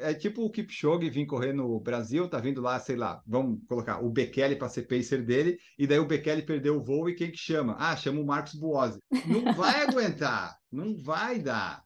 É 0.00 0.14
tipo 0.14 0.42
o 0.42 0.50
Kipchoge 0.50 1.10
vir 1.10 1.26
correr 1.26 1.52
no 1.52 1.78
Brasil, 1.78 2.28
tá 2.28 2.38
vindo 2.38 2.60
lá, 2.60 2.78
sei 2.80 2.96
lá, 2.96 3.20
vamos 3.26 3.60
colocar 3.68 4.02
o 4.02 4.10
Bekele 4.10 4.56
para 4.56 4.68
ser 4.68 4.82
pacer 4.82 5.22
dele, 5.22 5.58
e 5.78 5.86
daí 5.86 5.98
o 5.98 6.06
Bekele 6.06 6.42
perdeu 6.42 6.76
o 6.76 6.82
voo 6.82 7.08
e 7.08 7.14
quem 7.14 7.30
que 7.30 7.38
chama? 7.38 7.76
Ah, 7.78 7.94
chama 7.96 8.20
o 8.20 8.26
Marcos 8.26 8.54
Buozzi. 8.54 8.98
Não 9.26 9.52
vai 9.52 9.82
aguentar, 9.82 10.56
não 10.72 10.96
vai 10.96 11.38
dar. 11.38 11.82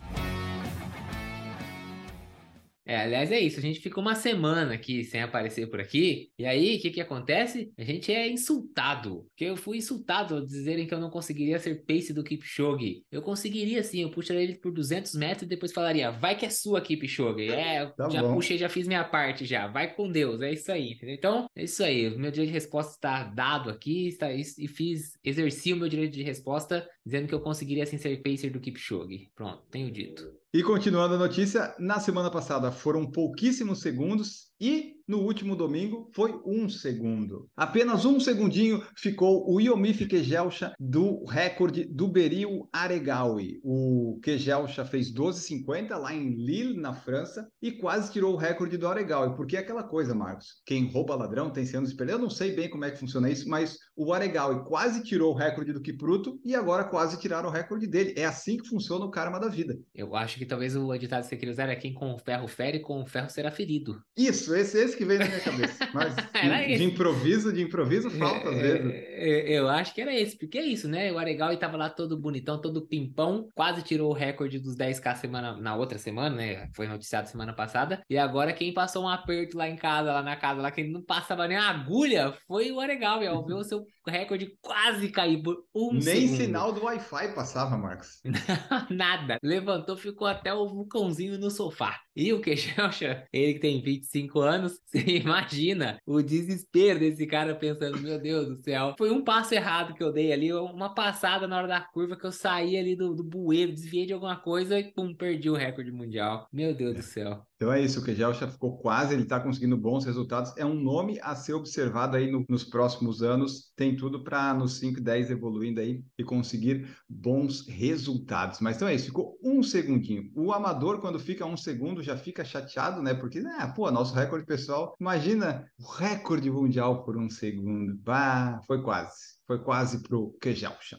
É, 2.87 2.97
aliás, 2.97 3.33
é 3.33 3.41
isso. 3.41 3.59
A 3.59 3.63
gente 3.63 3.81
fica 3.81 3.99
uma 3.99 4.15
semana 4.15 4.75
aqui 4.75 5.05
sem 5.05 5.23
aparecer 5.23 5.69
por 5.69 5.81
aqui. 5.81 6.31
E 6.39 6.45
aí, 6.45 6.77
o 6.77 6.81
que 6.81 6.91
que 6.91 7.01
acontece? 7.01 7.73
A 7.79 7.83
gente 7.83 8.13
é 8.13 8.29
insultado. 8.29 9.27
Porque 9.31 9.45
eu 9.45 9.57
fui 9.57 9.79
insultado 9.79 10.35
ao 10.35 10.45
dizerem 10.45 10.87
que 10.87 10.93
eu 10.93 11.01
não 11.01 11.11
conseguiria 11.11 11.59
ser 11.59 11.85
pace 11.85 12.13
do 12.13 12.23
Kipchoge. 12.23 13.03
Eu 13.11 13.23
conseguiria 13.23 13.83
sim, 13.83 14.03
eu 14.03 14.11
puxaria 14.11 14.43
ele 14.43 14.57
por 14.57 14.73
200 14.73 15.15
metros 15.15 15.43
e 15.43 15.47
depois 15.47 15.73
falaria, 15.73 16.11
vai 16.11 16.37
que 16.37 16.45
é 16.45 16.51
sua, 16.51 16.81
Kipchoge. 16.81 17.51
É, 17.51 17.87
tá 17.87 18.09
já 18.11 18.23
bom. 18.23 18.35
puxei, 18.35 18.59
já 18.59 18.69
fiz 18.69 18.87
minha 18.87 19.05
parte 19.05 19.45
já. 19.45 19.67
Vai 19.67 19.95
com 19.95 20.11
Deus, 20.11 20.41
é 20.43 20.53
isso 20.53 20.71
aí, 20.71 20.93
entendeu? 20.93 21.15
Então, 21.15 21.47
é 21.57 21.65
isso 21.65 21.83
aí. 21.83 22.09
O 22.09 22.19
meu 22.19 22.31
direito 22.31 22.51
de 22.51 22.55
resposta 22.55 22.93
está 22.93 23.25
dado 23.25 23.71
aqui 23.71 24.09
está, 24.09 24.31
e 24.33 24.69
fiz, 24.69 25.19
exerci 25.25 25.73
o 25.73 25.77
meu 25.77 25.89
direito 25.89 26.13
de 26.13 26.23
resposta 26.23 26.87
dizendo 27.05 27.29
que 27.29 27.35
eu 27.35 27.41
conseguiria 27.41 27.85
ser 27.85 28.23
pacer 28.23 28.51
do 28.51 28.61
Kipchoge. 28.61 29.31
Pronto, 29.35 29.63
tenho 29.71 29.91
dito. 29.91 30.33
E 30.53 30.63
continuando 30.63 31.15
a 31.15 31.19
notícia, 31.19 31.75
na 31.79 32.01
semana 32.01 32.31
passada 32.31 32.73
foram 32.73 33.11
pouquíssimos 33.11 33.81
segundos 33.81 34.54
e 34.61 34.95
no 35.07 35.19
último 35.19 35.55
domingo 35.55 36.11
foi 36.15 36.41
um 36.47 36.67
segundo. 36.69 37.47
Apenas 37.55 38.07
um 38.07 38.19
segundinho 38.19 38.83
ficou 38.97 39.45
o 39.53 39.61
Yomif 39.61 40.07
Kejelcha 40.07 40.73
do 40.81 41.25
recorde 41.27 41.85
do 41.85 42.09
Beril 42.09 42.69
Aregawi. 42.73 43.61
O 43.63 44.19
Kejelcha 44.23 44.85
fez 44.85 45.13
12,50 45.13 45.97
lá 45.99 46.15
em 46.15 46.31
Lille, 46.31 46.81
na 46.81 46.95
França, 46.95 47.47
e 47.61 47.73
quase 47.73 48.13
tirou 48.13 48.33
o 48.33 48.39
recorde 48.39 48.79
do 48.79 48.89
Aregawi. 48.89 49.37
Porque 49.37 49.57
é 49.57 49.61
aquela 49.61 49.83
coisa, 49.83 50.15
Marcos, 50.15 50.63
quem 50.65 50.91
rouba 50.91 51.15
ladrão 51.15 51.51
tem 51.51 51.67
sendo 51.67 51.87
espelho. 51.87 52.13
Eu 52.13 52.19
não 52.19 52.31
sei 52.31 52.53
bem 52.53 52.71
como 52.71 52.87
é 52.87 52.91
que 52.91 52.99
funciona 52.99 53.29
isso, 53.29 53.47
mas 53.47 53.77
o 53.95 54.13
Aregawi 54.13 54.65
quase 54.65 55.03
tirou 55.03 55.35
o 55.35 55.37
recorde 55.37 55.73
do 55.73 55.83
Kipruto 55.83 56.41
e 56.43 56.55
agora 56.55 56.85
quase 56.85 57.21
tiraram 57.21 57.51
o 57.51 57.53
recorde 57.53 57.87
dele. 57.87 58.15
É 58.17 58.25
assim 58.25 58.57
que 58.57 58.69
funciona 58.69 59.05
o 59.05 59.11
karma 59.11 59.39
da 59.39 59.49
vida. 59.49 59.79
Eu 59.95 60.17
acho 60.17 60.39
que 60.39 60.47
talvez 60.47 60.75
o 60.75 60.97
ditado 60.97 61.23
que 61.23 61.29
você 61.29 61.37
queria 61.37 61.53
usar 61.53 61.69
é 61.69 61.77
quem 61.77 61.93
com 61.93 62.15
o 62.15 62.19
ferro 62.19 62.49
fere, 62.49 62.81
com 62.81 63.03
o 63.03 63.07
ferro 63.07 63.29
será 63.29 63.51
ferido. 63.51 64.03
Isso, 64.17 64.44
esse, 64.53 64.79
esse 64.79 64.97
que 64.97 65.05
veio 65.05 65.21
na 65.21 65.27
minha 65.27 65.41
cabeça. 65.41 65.89
Mas 65.93 66.15
de, 66.69 66.79
de, 66.79 66.85
improviso, 66.85 67.53
de 67.53 67.63
improviso 67.63 68.11
falta 68.11 68.51
às 68.51 68.57
vezes. 68.57 68.93
É, 68.93 69.53
é, 69.53 69.59
eu 69.59 69.69
acho 69.69 69.95
que 69.95 70.01
era 70.01 70.15
esse, 70.15 70.37
porque 70.37 70.59
é 70.59 70.65
isso, 70.65 70.89
né? 70.89 71.13
O 71.13 71.19
Aregal 71.19 71.53
estava 71.53 71.77
lá 71.77 71.89
todo 71.89 72.19
bonitão, 72.19 72.61
todo 72.61 72.87
pimpão, 72.87 73.49
quase 73.55 73.83
tirou 73.83 74.11
o 74.11 74.15
recorde 74.15 74.59
dos 74.59 74.77
10k 74.77 75.17
semana 75.17 75.57
na 75.57 75.77
outra 75.77 75.99
semana, 75.99 76.35
né? 76.35 76.69
Foi 76.75 76.87
noticiado 76.89 77.29
semana 77.29 77.53
passada. 77.53 78.03
E 78.11 78.19
agora 78.19 78.53
quem 78.53 78.75
passou 78.75 79.05
um 79.05 79.09
aperto 79.09 79.57
lá 79.57 79.69
em 79.69 79.77
casa, 79.77 80.13
lá 80.13 80.23
na 80.23 80.37
casa, 80.37 80.61
lá 80.61 80.71
que 80.71 80.85
não 80.85 81.03
passava 81.03 81.47
nem 81.47 81.57
agulha, 81.57 82.35
foi 82.47 82.73
o 82.73 82.81
Aregal, 82.81 83.23
ao 83.27 83.47
ver 83.47 83.55
o 83.55 83.65
seu 83.65 83.87
recorde 84.07 84.57
quase 84.61 85.09
cair 85.09 85.43
por 85.43 85.57
um 85.75 85.93
Nem 85.93 86.03
segundo. 86.03 86.37
sinal 86.37 86.73
do 86.73 86.85
Wi-Fi 86.85 87.35
passava, 87.35 87.77
Marcos. 87.77 88.21
Nada. 88.91 89.39
Levantou, 89.43 89.97
ficou 89.97 90.27
até 90.27 90.53
o 90.53 90.69
vulcãozinho 90.69 91.39
no 91.39 91.51
sofá. 91.51 92.01
E 92.15 92.33
o 92.33 92.41
Queixelcha, 92.41 93.27
ele 93.33 93.55
que 93.55 93.61
tem 93.61 93.83
25 93.83 94.34
anos, 94.41 94.81
você 94.85 95.19
imagina 95.19 95.99
o 96.07 96.23
desespero 96.23 96.99
desse 96.99 97.27
cara 97.27 97.55
pensando, 97.55 98.01
meu 98.01 98.19
Deus 98.19 98.49
do 98.49 98.57
céu. 98.63 98.95
Foi 98.99 99.11
um 99.11 99.23
passo 99.23 99.55
errado 99.55 99.95
que 99.95 100.03
eu 100.03 100.13
dei 100.13 100.33
ali, 100.33 100.53
uma 100.53 100.95
passada 100.95 101.47
na 101.47 101.57
hora 101.57 101.69
da 101.69 101.81
curva 101.81 102.17
que 102.17 102.25
eu 102.25 102.33
saí 102.33 102.77
ali 102.77 102.97
do, 102.97 103.15
do 103.15 103.25
bueiro, 103.25 103.73
desviei 103.73 104.07
de 104.07 104.13
alguma 104.13 104.37
coisa 104.37 104.79
e 104.79 104.93
pum, 104.93 105.15
perdi 105.15 105.51
o 105.51 105.55
recorde 105.55 105.91
mundial. 105.91 106.49
Meu 106.53 106.75
Deus 106.75 106.97
do 106.97 107.03
céu. 107.03 107.47
Então 107.65 107.73
é 107.73 107.81
isso, 107.81 107.99
o 107.99 108.05
Kejelcha 108.05 108.47
ficou 108.47 108.77
quase, 108.77 109.15
ele 109.15 109.23
está 109.23 109.41
conseguindo 109.41 109.75
bons 109.75 110.05
resultados. 110.05 110.53
É 110.59 110.67
um 110.67 110.75
nome 110.75 111.19
a 111.23 111.35
ser 111.35 111.55
observado 111.55 112.15
aí 112.15 112.31
no, 112.31 112.45
nos 112.47 112.63
próximos 112.63 113.23
anos. 113.23 113.73
Tem 113.75 113.97
tudo 113.97 114.23
para 114.23 114.53
nos 114.53 114.79
5, 114.79 115.01
10 115.01 115.31
evoluindo 115.31 115.81
aí 115.81 116.05
e 116.19 116.23
conseguir 116.23 116.95
bons 117.09 117.67
resultados. 117.67 118.61
Mas 118.61 118.77
então 118.77 118.87
é 118.87 118.95
isso, 118.95 119.07
ficou 119.07 119.39
um 119.43 119.63
segundinho. 119.63 120.31
O 120.35 120.53
amador, 120.53 121.01
quando 121.01 121.19
fica 121.19 121.47
um 121.47 121.57
segundo, 121.57 122.03
já 122.03 122.19
fica 122.19 122.45
chateado, 122.45 123.01
né? 123.01 123.15
Porque, 123.15 123.41
né, 123.41 123.73
pô, 123.75 123.91
nosso 123.91 124.15
recorde 124.15 124.45
pessoal, 124.45 124.95
imagina 125.01 125.65
o 125.79 125.91
recorde 125.91 126.51
mundial 126.51 127.03
por 127.03 127.17
um 127.17 127.31
segundo. 127.31 127.97
Bah, 127.97 128.61
foi 128.67 128.83
quase. 128.83 129.39
Foi 129.47 129.59
quase 129.59 130.03
pro 130.03 130.37
Kejelcha. 130.39 130.99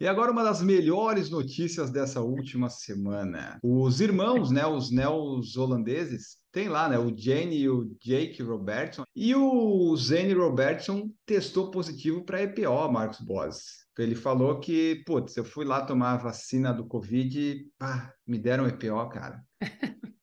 E 0.00 0.06
agora 0.06 0.32
uma 0.32 0.42
das 0.42 0.60
melhores 0.60 1.30
notícias 1.30 1.90
dessa 1.90 2.20
última 2.20 2.68
semana. 2.68 3.58
Os 3.62 4.00
irmãos, 4.00 4.50
né, 4.50 4.66
os 4.66 4.90
neos-holandeses, 4.90 6.38
tem 6.50 6.68
lá, 6.68 6.88
né, 6.88 6.98
o 6.98 7.16
Jane 7.16 7.56
e 7.56 7.68
o 7.68 7.96
Jake 8.00 8.42
Robertson. 8.42 9.04
E 9.14 9.34
o 9.34 9.96
Zane 9.96 10.32
Robertson 10.32 11.10
testou 11.26 11.70
positivo 11.70 12.24
para 12.24 12.42
EPO, 12.42 12.90
Marcos 12.90 13.20
Boas. 13.20 13.84
Ele 13.98 14.14
falou 14.14 14.58
que, 14.58 15.02
putz, 15.06 15.36
eu 15.36 15.44
fui 15.44 15.64
lá 15.64 15.84
tomar 15.84 16.14
a 16.14 16.16
vacina 16.16 16.72
do 16.72 16.86
Covid 16.86 17.38
e 17.38 17.68
pá, 17.78 18.12
me 18.26 18.38
deram 18.38 18.66
EPO, 18.66 19.08
cara. 19.08 19.40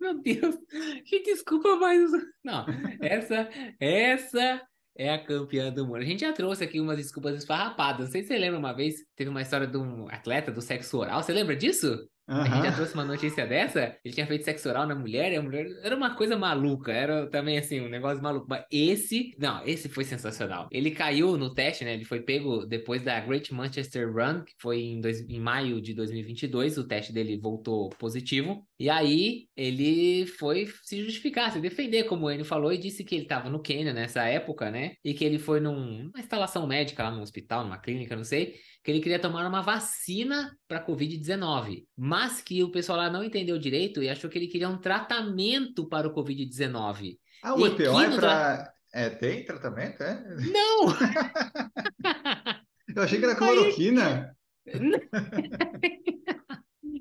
Meu 0.00 0.20
Deus, 0.20 0.56
que 1.04 1.22
desculpa, 1.22 1.76
mas. 1.76 2.10
Não, 2.42 2.64
essa, 3.00 3.48
essa 3.78 4.62
é 4.96 5.12
a 5.12 5.24
campeã 5.24 5.72
do 5.72 5.86
mundo. 5.86 5.98
A 5.98 6.04
gente 6.04 6.20
já 6.20 6.32
trouxe 6.32 6.64
aqui 6.64 6.80
umas 6.80 6.96
desculpas 6.96 7.36
esfarrapadas. 7.36 8.06
Não 8.06 8.12
sei 8.12 8.22
se 8.22 8.28
você 8.28 8.38
lembra 8.38 8.58
uma 8.58 8.72
vez, 8.72 8.94
teve 9.16 9.30
uma 9.30 9.42
história 9.42 9.66
de 9.66 9.76
um 9.76 10.08
atleta 10.08 10.50
do 10.50 10.60
sexo 10.60 10.98
oral. 10.98 11.22
Você 11.22 11.32
lembra 11.32 11.56
disso? 11.56 12.08
Uhum. 12.30 12.42
A 12.42 12.44
gente 12.44 12.66
já 12.66 12.72
trouxe 12.72 12.94
uma 12.94 13.04
notícia 13.04 13.44
dessa. 13.44 13.96
Ele 14.04 14.14
tinha 14.14 14.26
feito 14.26 14.44
sexo 14.44 14.68
oral 14.68 14.86
na 14.86 14.94
mulher 14.94 15.32
e 15.32 15.36
a 15.36 15.42
mulher. 15.42 15.66
Era 15.82 15.96
uma 15.96 16.14
coisa 16.14 16.38
maluca. 16.38 16.92
Era 16.92 17.26
também 17.28 17.58
assim, 17.58 17.80
um 17.80 17.88
negócio 17.88 18.22
maluco. 18.22 18.46
Mas 18.48 18.64
esse. 18.70 19.34
Não, 19.36 19.66
esse 19.66 19.88
foi 19.88 20.04
sensacional. 20.04 20.68
Ele 20.70 20.92
caiu 20.92 21.36
no 21.36 21.52
teste, 21.52 21.84
né? 21.84 21.94
Ele 21.94 22.04
foi 22.04 22.20
pego 22.20 22.64
depois 22.64 23.02
da 23.02 23.18
Great 23.18 23.52
Manchester 23.52 24.12
Run, 24.12 24.44
que 24.44 24.54
foi 24.58 24.80
em, 24.80 25.00
dois, 25.00 25.20
em 25.28 25.40
maio 25.40 25.80
de 25.80 25.92
2022. 25.92 26.78
O 26.78 26.86
teste 26.86 27.12
dele 27.12 27.36
voltou 27.36 27.90
positivo. 27.90 28.64
E 28.78 28.88
aí 28.88 29.48
ele 29.56 30.26
foi 30.26 30.68
se 30.84 31.02
justificar, 31.02 31.50
se 31.50 31.60
defender, 31.60 32.04
como 32.04 32.30
ele 32.30 32.44
falou, 32.44 32.72
e 32.72 32.78
disse 32.78 33.04
que 33.04 33.16
ele 33.16 33.24
estava 33.24 33.50
no 33.50 33.60
Quênia 33.60 33.92
nessa 33.92 34.22
época, 34.24 34.70
né? 34.70 34.92
E 35.04 35.12
que 35.12 35.24
ele 35.24 35.38
foi 35.38 35.58
num, 35.58 36.04
numa 36.04 36.20
instalação 36.20 36.66
médica 36.66 37.02
lá 37.02 37.10
no 37.10 37.20
hospital, 37.20 37.64
numa 37.64 37.78
clínica, 37.78 38.14
não 38.14 38.24
sei 38.24 38.54
que 38.82 38.90
ele 38.90 39.00
queria 39.00 39.18
tomar 39.18 39.46
uma 39.46 39.60
vacina 39.60 40.56
para 40.66 40.84
Covid-19, 40.84 41.84
mas 41.96 42.40
que 42.40 42.62
o 42.64 42.70
pessoal 42.70 42.98
lá 42.98 43.10
não 43.10 43.22
entendeu 43.22 43.58
direito 43.58 44.02
e 44.02 44.08
achou 44.08 44.30
que 44.30 44.38
ele 44.38 44.48
queria 44.48 44.68
um 44.68 44.78
tratamento 44.78 45.86
para 45.88 46.08
o 46.08 46.14
Covid-19. 46.14 47.18
Ah, 47.42 47.54
o 47.54 47.66
EPO 47.66 48.00
é 48.00 48.16
para. 48.16 48.72
É, 48.92 49.08
tem 49.10 49.44
tratamento, 49.44 50.02
é? 50.02 50.22
Não! 50.36 50.86
Eu 52.96 53.02
achei 53.02 53.18
que 53.18 53.24
era 53.24 53.36
cloroquina. 53.36 54.36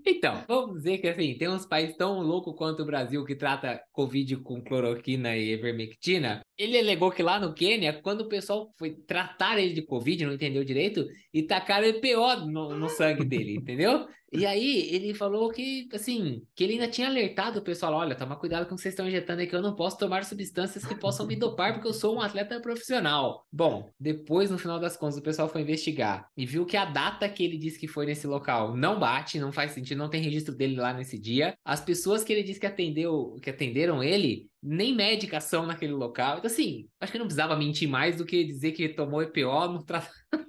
Então, 0.06 0.44
vamos 0.48 0.78
dizer 0.78 0.98
que 0.98 1.08
assim, 1.08 1.38
tem 1.38 1.50
uns 1.50 1.65
países 1.65 1.96
tão 1.96 2.22
loucos 2.22 2.56
quanto 2.56 2.82
o 2.82 2.86
Brasil 2.86 3.24
que 3.26 3.36
trata 3.36 3.82
Covid 3.92 4.38
com 4.38 4.62
cloroquina 4.63 5.36
e 5.36 5.54
ivermectina, 5.54 6.42
Ele 6.60 6.78
alegou 6.78 7.10
que 7.10 7.24
lá 7.24 7.39
no 7.39 7.54
Quênia, 7.54 7.93
quando 7.93 8.22
o 8.22 8.28
pessoal 8.28 8.74
foi 8.78 8.91
tratar 8.91 9.58
ele 9.58 9.74
de 9.74 9.82
Covid, 9.82 10.26
não 10.26 10.34
entendeu 10.34 10.62
direito, 10.65 11.08
e 11.34 11.41
tacaram 11.41 11.88
EPO 11.88 12.45
no, 12.48 12.78
no 12.78 12.89
sangue 12.89 13.24
dele, 13.24 13.56
entendeu? 13.56 14.06
E 14.32 14.45
aí 14.45 14.93
ele 14.93 15.13
falou 15.13 15.50
que, 15.50 15.88
assim, 15.91 16.43
que 16.54 16.63
ele 16.63 16.74
ainda 16.74 16.88
tinha 16.88 17.08
alertado 17.08 17.60
o 17.60 17.63
pessoal, 17.63 17.93
olha, 17.93 18.13
toma 18.13 18.36
cuidado 18.36 18.67
com 18.67 18.74
o 18.74 18.76
que 18.76 18.82
vocês 18.82 18.93
estão 18.93 19.08
injetando 19.08 19.41
aí, 19.41 19.48
que 19.48 19.56
eu 19.56 19.62
não 19.62 19.76
posso 19.76 19.98
tomar 19.98 20.24
substâncias 20.24 20.86
que 20.86 20.93
possam 20.93 21.26
me 21.26 21.36
dopar, 21.36 21.74
porque 21.74 21.88
eu 21.88 21.93
sou 21.93 22.15
um 22.15 22.22
atleta 22.22 22.60
profissional. 22.60 23.48
Bom, 23.52 23.89
depois, 24.00 24.52
no 24.52 24.60
final 24.60 24.80
das 24.80 24.95
contas, 24.95 25.17
o 25.17 25.24
pessoal 25.24 25.50
foi 25.50 25.62
investigar 25.62 26.30
e 26.38 26.45
viu 26.45 26.65
que 26.65 26.78
a 26.78 26.86
data 26.86 27.28
que 27.28 27.43
ele 27.43 27.58
disse 27.58 27.80
que 27.80 27.88
foi 27.88 28.06
nesse 28.06 28.28
local 28.28 28.76
não 28.76 29.00
bate, 29.00 29.39
não 29.39 29.52
faz 29.52 29.72
sentido, 29.72 29.98
não 29.98 30.10
tem 30.10 30.22
registro 30.22 30.56
dele 30.56 30.76
lá 30.76 30.93
nesse 30.93 31.17
dia. 31.17 31.56
As 31.65 31.82
pessoas 31.82 32.24
que 32.24 32.32
ele 32.32 32.43
disse 32.43 32.60
que 32.60 32.67
atendeu, 32.67 33.36
que 33.41 33.50
atenderam 33.50 34.04
ele, 34.04 34.48
nem 34.62 34.95
médicas 34.95 35.45
são 35.45 35.65
naquele 35.65 35.93
local. 35.93 36.38
Então, 36.38 36.50
assim, 36.50 36.88
acho 37.00 37.12
que 37.12 37.17
não 37.17 37.26
precisava 37.26 37.56
mentir 37.56 37.88
mais 37.89 38.17
do 38.17 38.26
que 38.26 38.43
dizer 38.43 38.72
que 38.74 38.89
tomou 38.89 39.22
EPO 39.22 39.67
no 39.67 39.84
tratamento. 39.84 40.19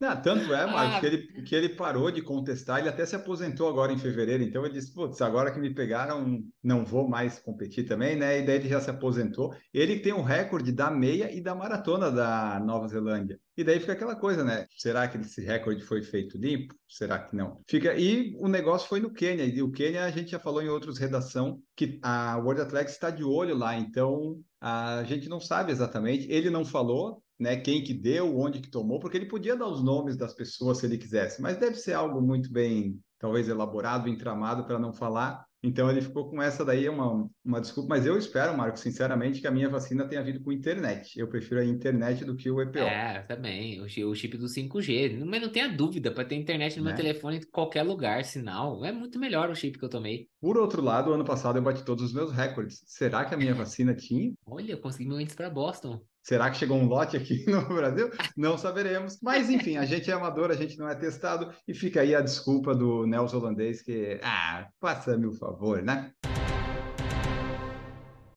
Não, 0.00 0.22
tanto 0.22 0.52
é, 0.52 0.66
Marcos, 0.66 0.96
ah. 0.96 1.00
que, 1.00 1.06
ele, 1.06 1.42
que 1.42 1.54
ele 1.54 1.68
parou 1.70 2.10
de 2.10 2.22
contestar, 2.22 2.78
ele 2.78 2.88
até 2.88 3.04
se 3.04 3.16
aposentou 3.16 3.68
agora 3.68 3.92
em 3.92 3.98
fevereiro, 3.98 4.42
então 4.42 4.64
ele 4.64 4.74
disse, 4.74 4.92
putz, 4.92 5.20
agora 5.20 5.50
que 5.52 5.58
me 5.58 5.74
pegaram, 5.74 6.42
não 6.62 6.84
vou 6.84 7.08
mais 7.08 7.38
competir 7.38 7.86
também, 7.86 8.16
né? 8.16 8.40
E 8.40 8.46
daí 8.46 8.56
ele 8.56 8.68
já 8.68 8.80
se 8.80 8.90
aposentou. 8.90 9.54
Ele 9.72 9.98
tem 9.98 10.12
um 10.12 10.22
recorde 10.22 10.72
da 10.72 10.90
meia 10.90 11.34
e 11.34 11.40
da 11.40 11.54
maratona 11.54 12.10
da 12.10 12.60
Nova 12.60 12.88
Zelândia. 12.88 13.38
E 13.56 13.62
daí 13.62 13.78
fica 13.78 13.92
aquela 13.92 14.16
coisa, 14.16 14.42
né? 14.42 14.66
Será 14.76 15.06
que 15.06 15.16
esse 15.16 15.40
recorde 15.40 15.82
foi 15.82 16.02
feito 16.02 16.36
limpo? 16.36 16.74
Será 16.88 17.20
que 17.20 17.36
não? 17.36 17.60
Fica 17.68 17.94
e 17.94 18.34
o 18.38 18.48
negócio 18.48 18.88
foi 18.88 19.00
no 19.00 19.12
Quênia. 19.12 19.44
E 19.44 19.62
o 19.62 19.70
Quênia 19.70 20.04
a 20.04 20.10
gente 20.10 20.32
já 20.32 20.40
falou 20.40 20.60
em 20.60 20.68
outros 20.68 20.98
redação 20.98 21.60
que 21.76 21.98
a 22.02 22.36
World 22.38 22.62
Athletics 22.62 22.94
está 22.94 23.10
de 23.10 23.22
olho 23.22 23.56
lá, 23.56 23.76
então 23.76 24.40
a 24.60 25.04
gente 25.04 25.28
não 25.28 25.40
sabe 25.40 25.70
exatamente. 25.70 26.30
Ele 26.30 26.50
não 26.50 26.64
falou, 26.64 27.22
né, 27.38 27.56
quem 27.56 27.82
que 27.82 27.92
deu, 27.92 28.38
onde 28.38 28.60
que 28.60 28.70
tomou, 28.70 28.98
porque 29.00 29.16
ele 29.16 29.26
podia 29.26 29.56
dar 29.56 29.68
os 29.68 29.82
nomes 29.82 30.16
das 30.16 30.34
pessoas 30.34 30.78
se 30.78 30.86
ele 30.86 30.98
quisesse, 30.98 31.42
mas 31.42 31.56
deve 31.56 31.76
ser 31.76 31.94
algo 31.94 32.20
muito 32.20 32.50
bem, 32.50 32.98
talvez 33.18 33.48
elaborado, 33.48 34.08
entramado 34.08 34.64
para 34.64 34.78
não 34.78 34.92
falar. 34.92 35.44
Então 35.66 35.90
ele 35.90 36.02
ficou 36.02 36.28
com 36.28 36.42
essa 36.42 36.62
daí, 36.62 36.86
uma, 36.90 37.26
uma 37.42 37.58
desculpa, 37.58 37.88
mas 37.88 38.04
eu 38.04 38.18
espero, 38.18 38.54
Marco, 38.54 38.78
sinceramente, 38.78 39.40
que 39.40 39.46
a 39.46 39.50
minha 39.50 39.66
vacina 39.66 40.06
tenha 40.06 40.22
vindo 40.22 40.42
com 40.42 40.52
internet. 40.52 41.18
Eu 41.18 41.26
prefiro 41.26 41.58
a 41.58 41.64
internet 41.64 42.22
do 42.22 42.36
que 42.36 42.50
o 42.50 42.60
EPO. 42.60 42.80
É, 42.80 43.22
também, 43.22 43.80
o, 43.80 43.84
o 43.84 44.14
chip 44.14 44.36
do 44.36 44.44
5G. 44.44 45.24
Mas 45.24 45.40
não 45.40 45.48
tenha 45.48 45.66
dúvida, 45.66 46.10
para 46.10 46.26
ter 46.26 46.34
internet 46.34 46.76
no 46.76 46.84
né? 46.84 46.90
meu 46.90 46.96
telefone 46.96 47.38
em 47.38 47.50
qualquer 47.50 47.82
lugar, 47.82 48.24
sinal, 48.24 48.84
é 48.84 48.92
muito 48.92 49.18
melhor 49.18 49.48
o 49.48 49.54
chip 49.54 49.78
que 49.78 49.84
eu 49.86 49.88
tomei. 49.88 50.28
Por 50.38 50.58
outro 50.58 50.82
lado, 50.82 51.14
ano 51.14 51.24
passado 51.24 51.56
eu 51.56 51.62
bati 51.62 51.82
todos 51.82 52.04
os 52.04 52.12
meus 52.12 52.30
recordes. 52.30 52.82
Será 52.84 53.24
que 53.24 53.34
a 53.34 53.38
minha 53.38 53.54
vacina 53.56 53.94
tinha? 53.94 54.34
Olha, 54.44 54.72
eu 54.72 54.78
consegui 54.78 55.08
meu 55.08 55.18
índice 55.18 55.36
para 55.36 55.48
Boston. 55.48 55.98
Será 56.24 56.50
que 56.50 56.56
chegou 56.56 56.78
um 56.78 56.86
lote 56.86 57.18
aqui 57.18 57.44
no 57.46 57.62
Brasil? 57.66 58.10
Não 58.34 58.56
saberemos. 58.56 59.18
Mas, 59.22 59.50
enfim, 59.50 59.76
a 59.76 59.84
gente 59.84 60.10
é 60.10 60.14
amador, 60.14 60.50
a 60.50 60.54
gente 60.54 60.78
não 60.78 60.88
é 60.88 60.94
testado. 60.94 61.52
E 61.68 61.74
fica 61.74 62.00
aí 62.00 62.14
a 62.14 62.22
desculpa 62.22 62.74
do 62.74 63.06
Nelson 63.06 63.36
Holandês, 63.36 63.82
que, 63.82 64.18
ah, 64.22 64.66
faça-me 64.80 65.26
o 65.26 65.34
favor, 65.34 65.82
né? 65.82 66.12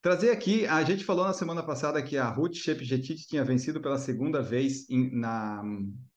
Trazer 0.08 0.30
aqui, 0.30 0.66
a 0.66 0.82
gente 0.84 1.04
falou 1.04 1.26
na 1.26 1.34
semana 1.34 1.62
passada 1.62 2.02
que 2.02 2.18
a 2.18 2.30
Ruth 2.30 2.54
Shepjetit 2.54 3.28
tinha 3.28 3.44
vencido 3.44 3.82
pela 3.82 3.98
segunda 3.98 4.42
vez 4.42 4.90
em, 4.90 5.14
na 5.14 5.62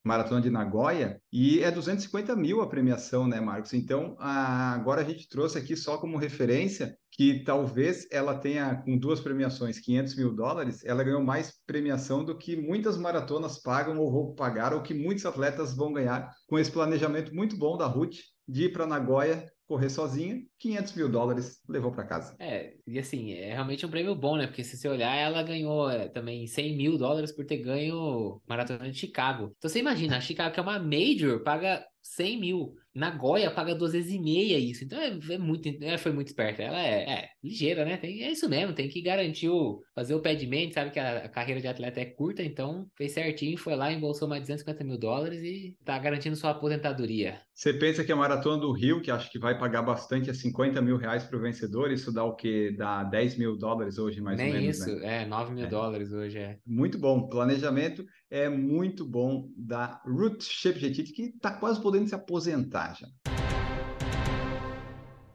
Maratona 0.05 0.41
de 0.41 0.49
Nagoya 0.49 1.21
e 1.33 1.59
é 1.59 1.73
250 1.73 2.37
mil 2.37 2.61
a 2.61 2.69
premiação, 2.69 3.27
né, 3.27 3.41
Marcos? 3.41 3.75
Então, 3.75 4.15
a, 4.21 4.75
agora 4.75 5.01
a 5.01 5.05
gente 5.05 5.29
trouxe 5.29 5.59
aqui 5.59 5.77
só 5.77 5.99
como 5.99 6.19
referência 6.19 6.97
que 7.11 7.43
talvez 7.43 8.07
ela 8.13 8.39
tenha, 8.39 8.77
com 8.77 8.97
duas 8.97 9.19
premiações, 9.19 9.81
500 9.81 10.15
mil 10.15 10.33
dólares, 10.37 10.85
ela 10.85 11.03
ganhou 11.03 11.21
mais 11.21 11.53
premiação 11.67 12.25
do 12.25 12.39
que 12.39 12.57
muitas 12.57 12.97
maratonas 12.97 13.61
pagam 13.61 13.99
ou 13.99 14.13
vão 14.13 14.35
pagar, 14.37 14.73
ou 14.73 14.83
que 14.83 14.95
muitos 14.95 15.27
atletas 15.27 15.75
vão 15.75 15.93
ganhar 15.93 16.31
com 16.47 16.57
esse 16.57 16.71
planejamento 16.71 17.35
muito 17.35 17.57
bom 17.57 17.77
da 17.77 17.87
Ruth 17.87 18.19
de 18.47 18.67
ir 18.67 18.73
para 18.73 18.87
Nagoya 18.87 19.51
correr 19.71 19.89
sozinha, 19.89 20.43
500 20.59 20.95
mil 20.95 21.09
dólares 21.09 21.63
levou 21.69 21.93
para 21.93 22.05
casa. 22.05 22.35
É, 22.41 22.75
e 22.85 22.99
assim, 22.99 23.35
é 23.35 23.53
realmente 23.53 23.87
um 23.87 23.89
prêmio 23.89 24.17
bom, 24.17 24.37
né? 24.37 24.49
Porque 24.49 24.65
se 24.65 24.77
você 24.77 24.89
olhar, 24.89 25.15
ela 25.15 25.45
ganhou 25.45 25.89
é, 25.89 26.09
também 26.09 26.45
100 26.49 26.77
mil 26.77 26.99
dólares 26.99 27.31
por 27.31 27.47
ter 27.47 27.59
ganho 27.59 28.43
Maratona 28.49 28.91
de 28.91 28.99
Chicago. 28.99 29.55
Então 29.57 29.71
você 29.71 29.79
imagina, 29.79 30.17
a 30.17 30.21
Chicago, 30.21 30.53
que 30.53 30.59
é 30.59 30.63
uma 30.65 30.81
major, 30.81 31.45
paga 31.45 31.87
100 32.03 32.41
mil. 32.41 32.75
Nagoya 32.93 33.53
paga 33.53 33.73
duas 33.73 33.93
vezes 33.93 34.13
e 34.13 34.19
meia 34.19 34.59
isso. 34.59 34.83
Então 34.83 34.99
é, 34.99 35.17
é 35.31 35.39
muito, 35.39 35.69
ela 35.81 35.97
foi 35.97 36.13
muito 36.13 36.27
esperta. 36.27 36.63
Ela 36.63 36.81
é, 36.81 37.09
é, 37.09 37.29
ligeira, 37.43 37.85
né? 37.85 37.97
Tem, 37.97 38.23
é 38.25 38.33
isso 38.33 38.49
mesmo, 38.49 38.75
tem 38.75 38.89
que 38.89 39.01
garantir 39.01 39.49
o. 39.49 39.81
fazer 39.95 40.15
o 40.15 40.21
pé 40.21 40.35
de 40.35 40.47
mente, 40.47 40.75
sabe 40.75 40.91
que 40.91 40.99
a, 40.99 41.19
a, 41.19 41.29
carreira 41.29 41.61
de 41.61 41.69
atleta 41.69 42.01
é 42.01 42.05
curta, 42.05 42.43
então 42.43 42.87
fez 42.97 43.13
certinho, 43.13 43.57
foi 43.57 43.77
lá, 43.77 43.93
embolsou 43.93 44.27
mais 44.27 44.43
250 44.43 44.83
mil 44.83 44.99
dólares 44.99 45.41
e 45.43 45.77
tá 45.85 45.97
garantindo 45.99 46.35
sua 46.35 46.51
aposentadoria. 46.51 47.41
Você 47.55 47.73
pensa 47.75 48.03
que 48.03 48.11
a 48.11 48.17
maratona 48.17 48.59
do 48.59 48.73
Rio, 48.73 49.01
que 49.01 49.11
acho 49.11 49.31
que 49.31 49.39
vai 49.39 49.57
pagar 49.57 49.83
bastante, 49.83 50.31
é 50.31 50.35
50 50.35 50.83
mil 50.83 50.97
reais 50.97 51.23
para 51.23 51.39
o 51.39 51.43
vencedor, 51.43 51.93
isso 51.93 52.13
dá 52.13 52.25
o 52.25 52.35
quê? 52.35 52.75
Dá 52.77 53.05
10 53.05 53.39
mil 53.39 53.57
dólares 53.57 53.99
hoje, 53.99 54.21
mais 54.21 54.37
Nem 54.37 54.49
ou 54.49 54.55
menos. 54.55 54.79
isso, 54.79 54.97
né? 54.97 55.23
é, 55.23 55.27
9 55.27 55.55
mil 55.55 55.67
é. 55.67 55.69
dólares 55.69 56.11
hoje 56.11 56.39
é. 56.39 56.59
Muito 56.67 56.99
bom. 56.99 57.29
Planejamento 57.29 58.05
é 58.31 58.49
muito 58.49 59.05
bom 59.05 59.51
da 59.57 60.01
Ruth 60.07 60.43
Shepjetit, 60.43 61.13
que 61.13 61.23
está 61.23 61.51
quase 61.51 61.83
podendo 61.83 62.09
se 62.09 62.15
aposentar 62.15 62.95
já. 62.95 63.09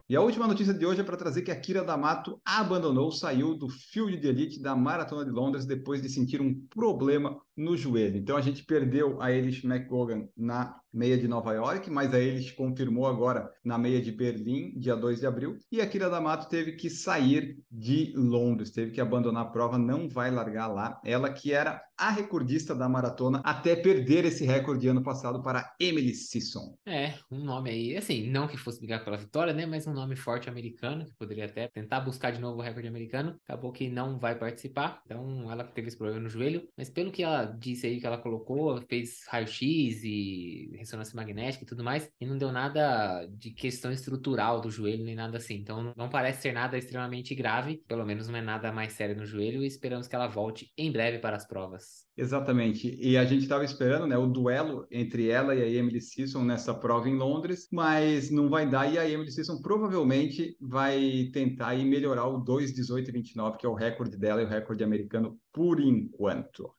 E 0.07 0.15
a 0.15 0.21
última 0.21 0.47
notícia 0.47 0.73
de 0.73 0.85
hoje 0.85 1.01
é 1.01 1.03
para 1.03 1.17
trazer 1.17 1.41
que 1.41 1.51
a 1.51 1.59
Kira 1.59 1.83
D'Amato 1.83 2.39
abandonou, 2.45 3.11
saiu 3.11 3.57
do 3.57 3.67
field 3.67 4.17
de 4.17 4.27
elite 4.27 4.61
da 4.61 4.75
Maratona 4.75 5.25
de 5.25 5.31
Londres 5.31 5.65
depois 5.65 5.99
de 5.99 6.09
sentir 6.09 6.39
um 6.39 6.53
problema 6.69 7.41
no 7.55 7.77
joelho. 7.77 8.17
Então 8.17 8.37
a 8.37 8.41
gente 8.41 8.63
perdeu 8.63 9.21
a 9.21 9.31
Elish 9.31 9.63
McGogan 9.63 10.27
na 10.35 10.79
meia 10.95 11.17
de 11.17 11.27
Nova 11.27 11.53
York, 11.53 11.89
mas 11.89 12.13
a 12.13 12.19
Elish 12.19 12.51
confirmou 12.51 13.05
agora 13.05 13.51
na 13.63 13.77
meia 13.77 14.01
de 14.01 14.11
Berlim, 14.11 14.71
dia 14.79 14.95
2 14.95 15.19
de 15.19 15.27
abril, 15.27 15.57
e 15.69 15.81
a 15.81 15.87
Kira 15.87 16.09
D'Amato 16.09 16.47
teve 16.47 16.73
que 16.73 16.89
sair 16.89 17.57
de 17.69 18.13
Londres, 18.15 18.71
teve 18.71 18.91
que 18.91 19.01
abandonar 19.01 19.43
a 19.43 19.49
prova, 19.49 19.77
não 19.77 20.07
vai 20.07 20.31
largar 20.31 20.67
lá. 20.67 20.99
Ela 21.03 21.31
que 21.31 21.51
era 21.51 21.81
a 21.97 22.09
recordista 22.09 22.73
da 22.73 22.87
maratona 22.87 23.41
até 23.43 23.75
perder 23.75 24.25
esse 24.25 24.45
recorde 24.45 24.87
ano 24.87 25.03
passado 25.03 25.41
para 25.43 25.73
Emily 25.79 26.13
Sisson. 26.13 26.77
É, 26.85 27.13
um 27.31 27.43
nome 27.43 27.69
aí, 27.69 27.97
assim, 27.97 28.29
não 28.29 28.47
que 28.47 28.57
fosse 28.57 28.79
brigar 28.79 29.03
pela 29.03 29.17
vitória, 29.17 29.53
né, 29.53 29.65
mas 29.65 29.87
um 29.87 29.93
nome 29.93 30.15
forte 30.15 30.49
americano, 30.49 31.05
que 31.05 31.13
poderia 31.13 31.45
até 31.45 31.67
tentar 31.67 31.99
buscar 32.01 32.31
de 32.31 32.39
novo 32.39 32.59
o 32.59 32.61
recorde 32.61 32.87
americano, 32.87 33.35
acabou 33.43 33.71
que 33.71 33.89
não 33.89 34.17
vai 34.17 34.37
participar, 34.37 35.01
então 35.05 35.51
ela 35.51 35.63
teve 35.63 35.87
esse 35.87 35.97
problema 35.97 36.21
no 36.21 36.29
joelho, 36.29 36.67
mas 36.77 36.89
pelo 36.89 37.11
que 37.11 37.23
ela 37.23 37.44
disse 37.45 37.87
aí 37.87 37.99
que 37.99 38.05
ela 38.05 38.17
colocou, 38.17 38.81
fez 38.81 39.23
raio-x 39.27 40.03
e 40.03 40.71
ressonância 40.77 41.15
magnética 41.15 41.63
e 41.63 41.67
tudo 41.67 41.83
mais, 41.83 42.09
e 42.19 42.25
não 42.25 42.37
deu 42.37 42.51
nada 42.51 43.25
de 43.27 43.51
questão 43.51 43.91
estrutural 43.91 44.61
do 44.61 44.69
joelho, 44.69 45.03
nem 45.03 45.15
nada 45.15 45.37
assim. 45.37 45.55
Então 45.55 45.93
não 45.95 46.09
parece 46.09 46.43
ser 46.43 46.53
nada 46.53 46.77
extremamente 46.77 47.33
grave, 47.35 47.83
pelo 47.87 48.05
menos 48.05 48.27
não 48.27 48.37
é 48.37 48.41
nada 48.41 48.71
mais 48.71 48.93
sério 48.93 49.15
no 49.15 49.25
joelho, 49.25 49.63
e 49.63 49.67
esperamos 49.67 50.07
que 50.07 50.15
ela 50.15 50.27
volte 50.27 50.71
em 50.77 50.91
breve 50.91 51.19
para 51.19 51.35
as 51.35 51.47
provas. 51.47 52.05
Exatamente. 52.17 52.97
E 52.99 53.17
a 53.17 53.25
gente 53.25 53.43
estava 53.43 53.65
esperando 53.65 54.07
né, 54.07 54.17
o 54.17 54.27
duelo 54.27 54.87
entre 54.89 55.29
ela 55.29 55.53
e 55.53 55.61
a 55.61 55.67
Emily 55.67 55.99
Sisson 55.99 56.43
nessa 56.43 56.73
prova 56.73 57.09
em 57.09 57.15
Londres, 57.15 57.67
mas 57.71 58.31
não 58.31 58.49
vai 58.49 58.69
dar. 58.69 58.91
E 58.91 58.97
a 58.97 59.09
Emily 59.09 59.31
Sisson 59.31 59.61
provavelmente 59.61 60.55
vai 60.61 61.29
tentar 61.33 61.75
melhorar 61.77 62.27
o 62.27 62.43
2,18,29, 62.43 63.57
que 63.57 63.65
é 63.65 63.69
o 63.69 63.73
recorde 63.73 64.17
dela 64.17 64.41
e 64.41 64.45
o 64.45 64.49
recorde 64.49 64.83
americano 64.83 65.37
por 65.51 65.79
enquanto. 65.79 66.73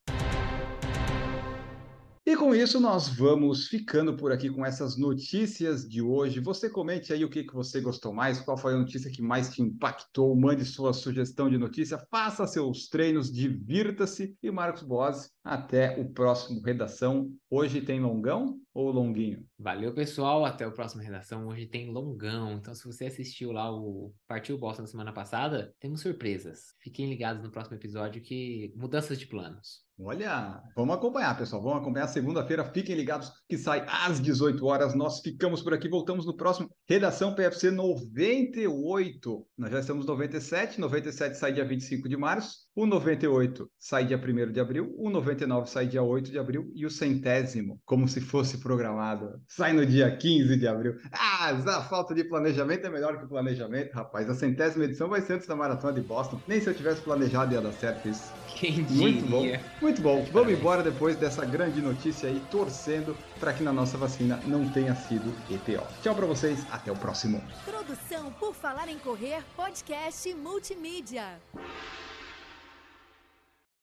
E 2.29 2.35
com 2.35 2.53
isso, 2.53 2.81
nós 2.81 3.09
vamos 3.09 3.69
ficando 3.69 4.17
por 4.17 4.33
aqui 4.33 4.51
com 4.51 4.67
essas 4.67 4.99
notícias 4.99 5.89
de 5.89 6.03
hoje. 6.03 6.41
Você 6.41 6.69
comente 6.69 7.13
aí 7.13 7.25
o 7.25 7.31
que, 7.31 7.45
que 7.45 7.55
você 7.55 7.81
gostou 7.81 8.13
mais, 8.13 8.41
qual 8.41 8.59
foi 8.59 8.75
a 8.75 8.77
notícia 8.77 9.13
que 9.13 9.23
mais 9.23 9.55
te 9.55 9.63
impactou, 9.63 10.35
mande 10.35 10.65
sua 10.65 10.93
sugestão 10.93 11.49
de 11.49 11.57
notícia, 11.57 12.05
faça 12.11 12.45
seus 12.45 12.89
treinos, 12.89 13.33
divirta-se. 13.33 14.37
E 14.43 14.51
Marcos 14.51 14.83
Boas, 14.83 15.31
até 15.45 16.01
o 16.01 16.13
próximo 16.13 16.61
Redação. 16.63 17.31
Hoje 17.49 17.81
tem 17.81 18.01
longão 18.01 18.59
ou 18.75 18.91
longuinho? 18.91 19.47
Valeu, 19.57 19.95
pessoal. 19.95 20.45
Até 20.45 20.67
o 20.67 20.73
próximo 20.73 21.05
Redação. 21.05 21.47
Hoje 21.47 21.67
tem 21.67 21.93
longão. 21.93 22.55
Então, 22.55 22.75
se 22.75 22.85
você 22.85 23.07
assistiu 23.07 23.53
lá 23.53 23.73
o 23.73 24.13
Partiu 24.27 24.59
Boston 24.59 24.83
na 24.83 24.89
semana 24.89 25.13
passada, 25.13 25.73
temos 25.79 26.01
surpresas. 26.01 26.75
Fiquem 26.81 27.09
ligados 27.09 27.41
no 27.41 27.53
próximo 27.53 27.77
episódio 27.77 28.21
que 28.21 28.75
mudanças 28.75 29.17
de 29.17 29.29
planos. 29.29 29.86
Olha, 29.99 30.63
vamos 30.77 30.95
acompanhar, 30.95 31.37
pessoal. 31.37 31.63
Vamos 31.63 31.81
acompanhar 31.81 32.07
segunda-feira. 32.09 32.65
Fiquem 32.65 32.95
ligados 32.95 33.33
que 33.49 33.57
sai 33.57 33.85
às 33.89 34.21
18 34.21 34.65
horas. 34.65 34.95
Nós 34.95 35.21
ficamos 35.21 35.63
por 35.63 35.73
aqui. 35.75 35.89
Voltamos 35.89 36.27
no 36.27 36.37
próximo 36.37 36.71
Redação 36.89 37.35
PFC 37.35 37.71
98. 37.71 39.47
Nós 39.57 39.71
já 39.71 39.81
estamos 39.81 40.07
97. 40.07 40.81
97 40.81 41.37
sai 41.37 41.53
dia 41.53 41.65
25 41.65 42.09
de 42.09 42.17
março. 42.17 42.67
O 42.75 42.85
98 42.87 43.71
sai 43.79 44.05
dia 44.05 44.19
1 44.19 44.53
de 44.53 44.61
abril. 44.61 44.95
O 44.99 45.09
99 45.09 45.57
99 45.67 45.71
sai 45.71 45.87
dia 45.87 46.03
8 46.03 46.31
de 46.31 46.39
abril 46.39 46.71
e 46.75 46.87
o 46.87 46.91
centésimo, 46.91 47.81
como 47.85 48.09
se 48.09 48.21
fosse 48.21 48.59
programado, 48.59 49.41
sai 49.49 49.73
no 49.73 49.85
dia 49.85 50.15
15 50.17 50.57
de 50.57 50.67
abril. 50.67 50.95
Ah, 51.13 51.51
a 51.51 51.83
falta 51.83 52.15
de 52.15 52.25
planejamento 52.25 52.87
é 52.87 52.91
melhor 52.91 53.19
que 53.19 53.25
o 53.25 53.29
planejamento, 53.29 53.93
rapaz. 53.93 54.29
A 54.29 54.35
centésima 54.35 54.85
edição 54.85 55.09
vai 55.09 55.21
ser 55.21 55.35
antes 55.35 55.47
da 55.47 55.57
maratona 55.57 55.93
de 55.95 56.01
Boston. 56.01 56.41
Nem 56.47 56.61
se 56.61 56.69
eu 56.69 56.75
tivesse 56.75 57.01
planejado 57.01 57.55
ia 57.55 57.61
dar 57.61 57.73
certo 57.73 58.09
isso. 58.09 58.46
Quem 58.57 58.73
Muito 58.73 59.27
bom, 59.27 59.43
diria? 59.43 59.61
muito 59.83 60.01
bom. 60.01 60.27
Vamos 60.33 60.53
embora 60.53 60.83
depois 60.83 61.15
dessa 61.17 61.45
grande 61.45 61.83
notícia 61.83 62.29
aí, 62.31 62.41
torcendo 62.51 63.15
para 63.39 63.53
que 63.53 63.63
na 63.63 63.71
nossa 63.73 63.99
vacina 63.99 64.41
não 64.47 64.67
tenha 64.71 64.95
sido 64.95 65.35
EPO. 65.51 65.87
Tchau 66.03 66.15
para 66.15 66.25
vocês, 66.25 66.67
até 66.71 66.91
o 66.91 66.97
próximo. 66.97 67.43
Produção 67.67 68.33
por 68.33 68.55
Falar 68.55 68.89
em 68.89 68.99
Correr, 68.99 69.43
podcast 69.55 70.33
multimídia. 70.35 71.39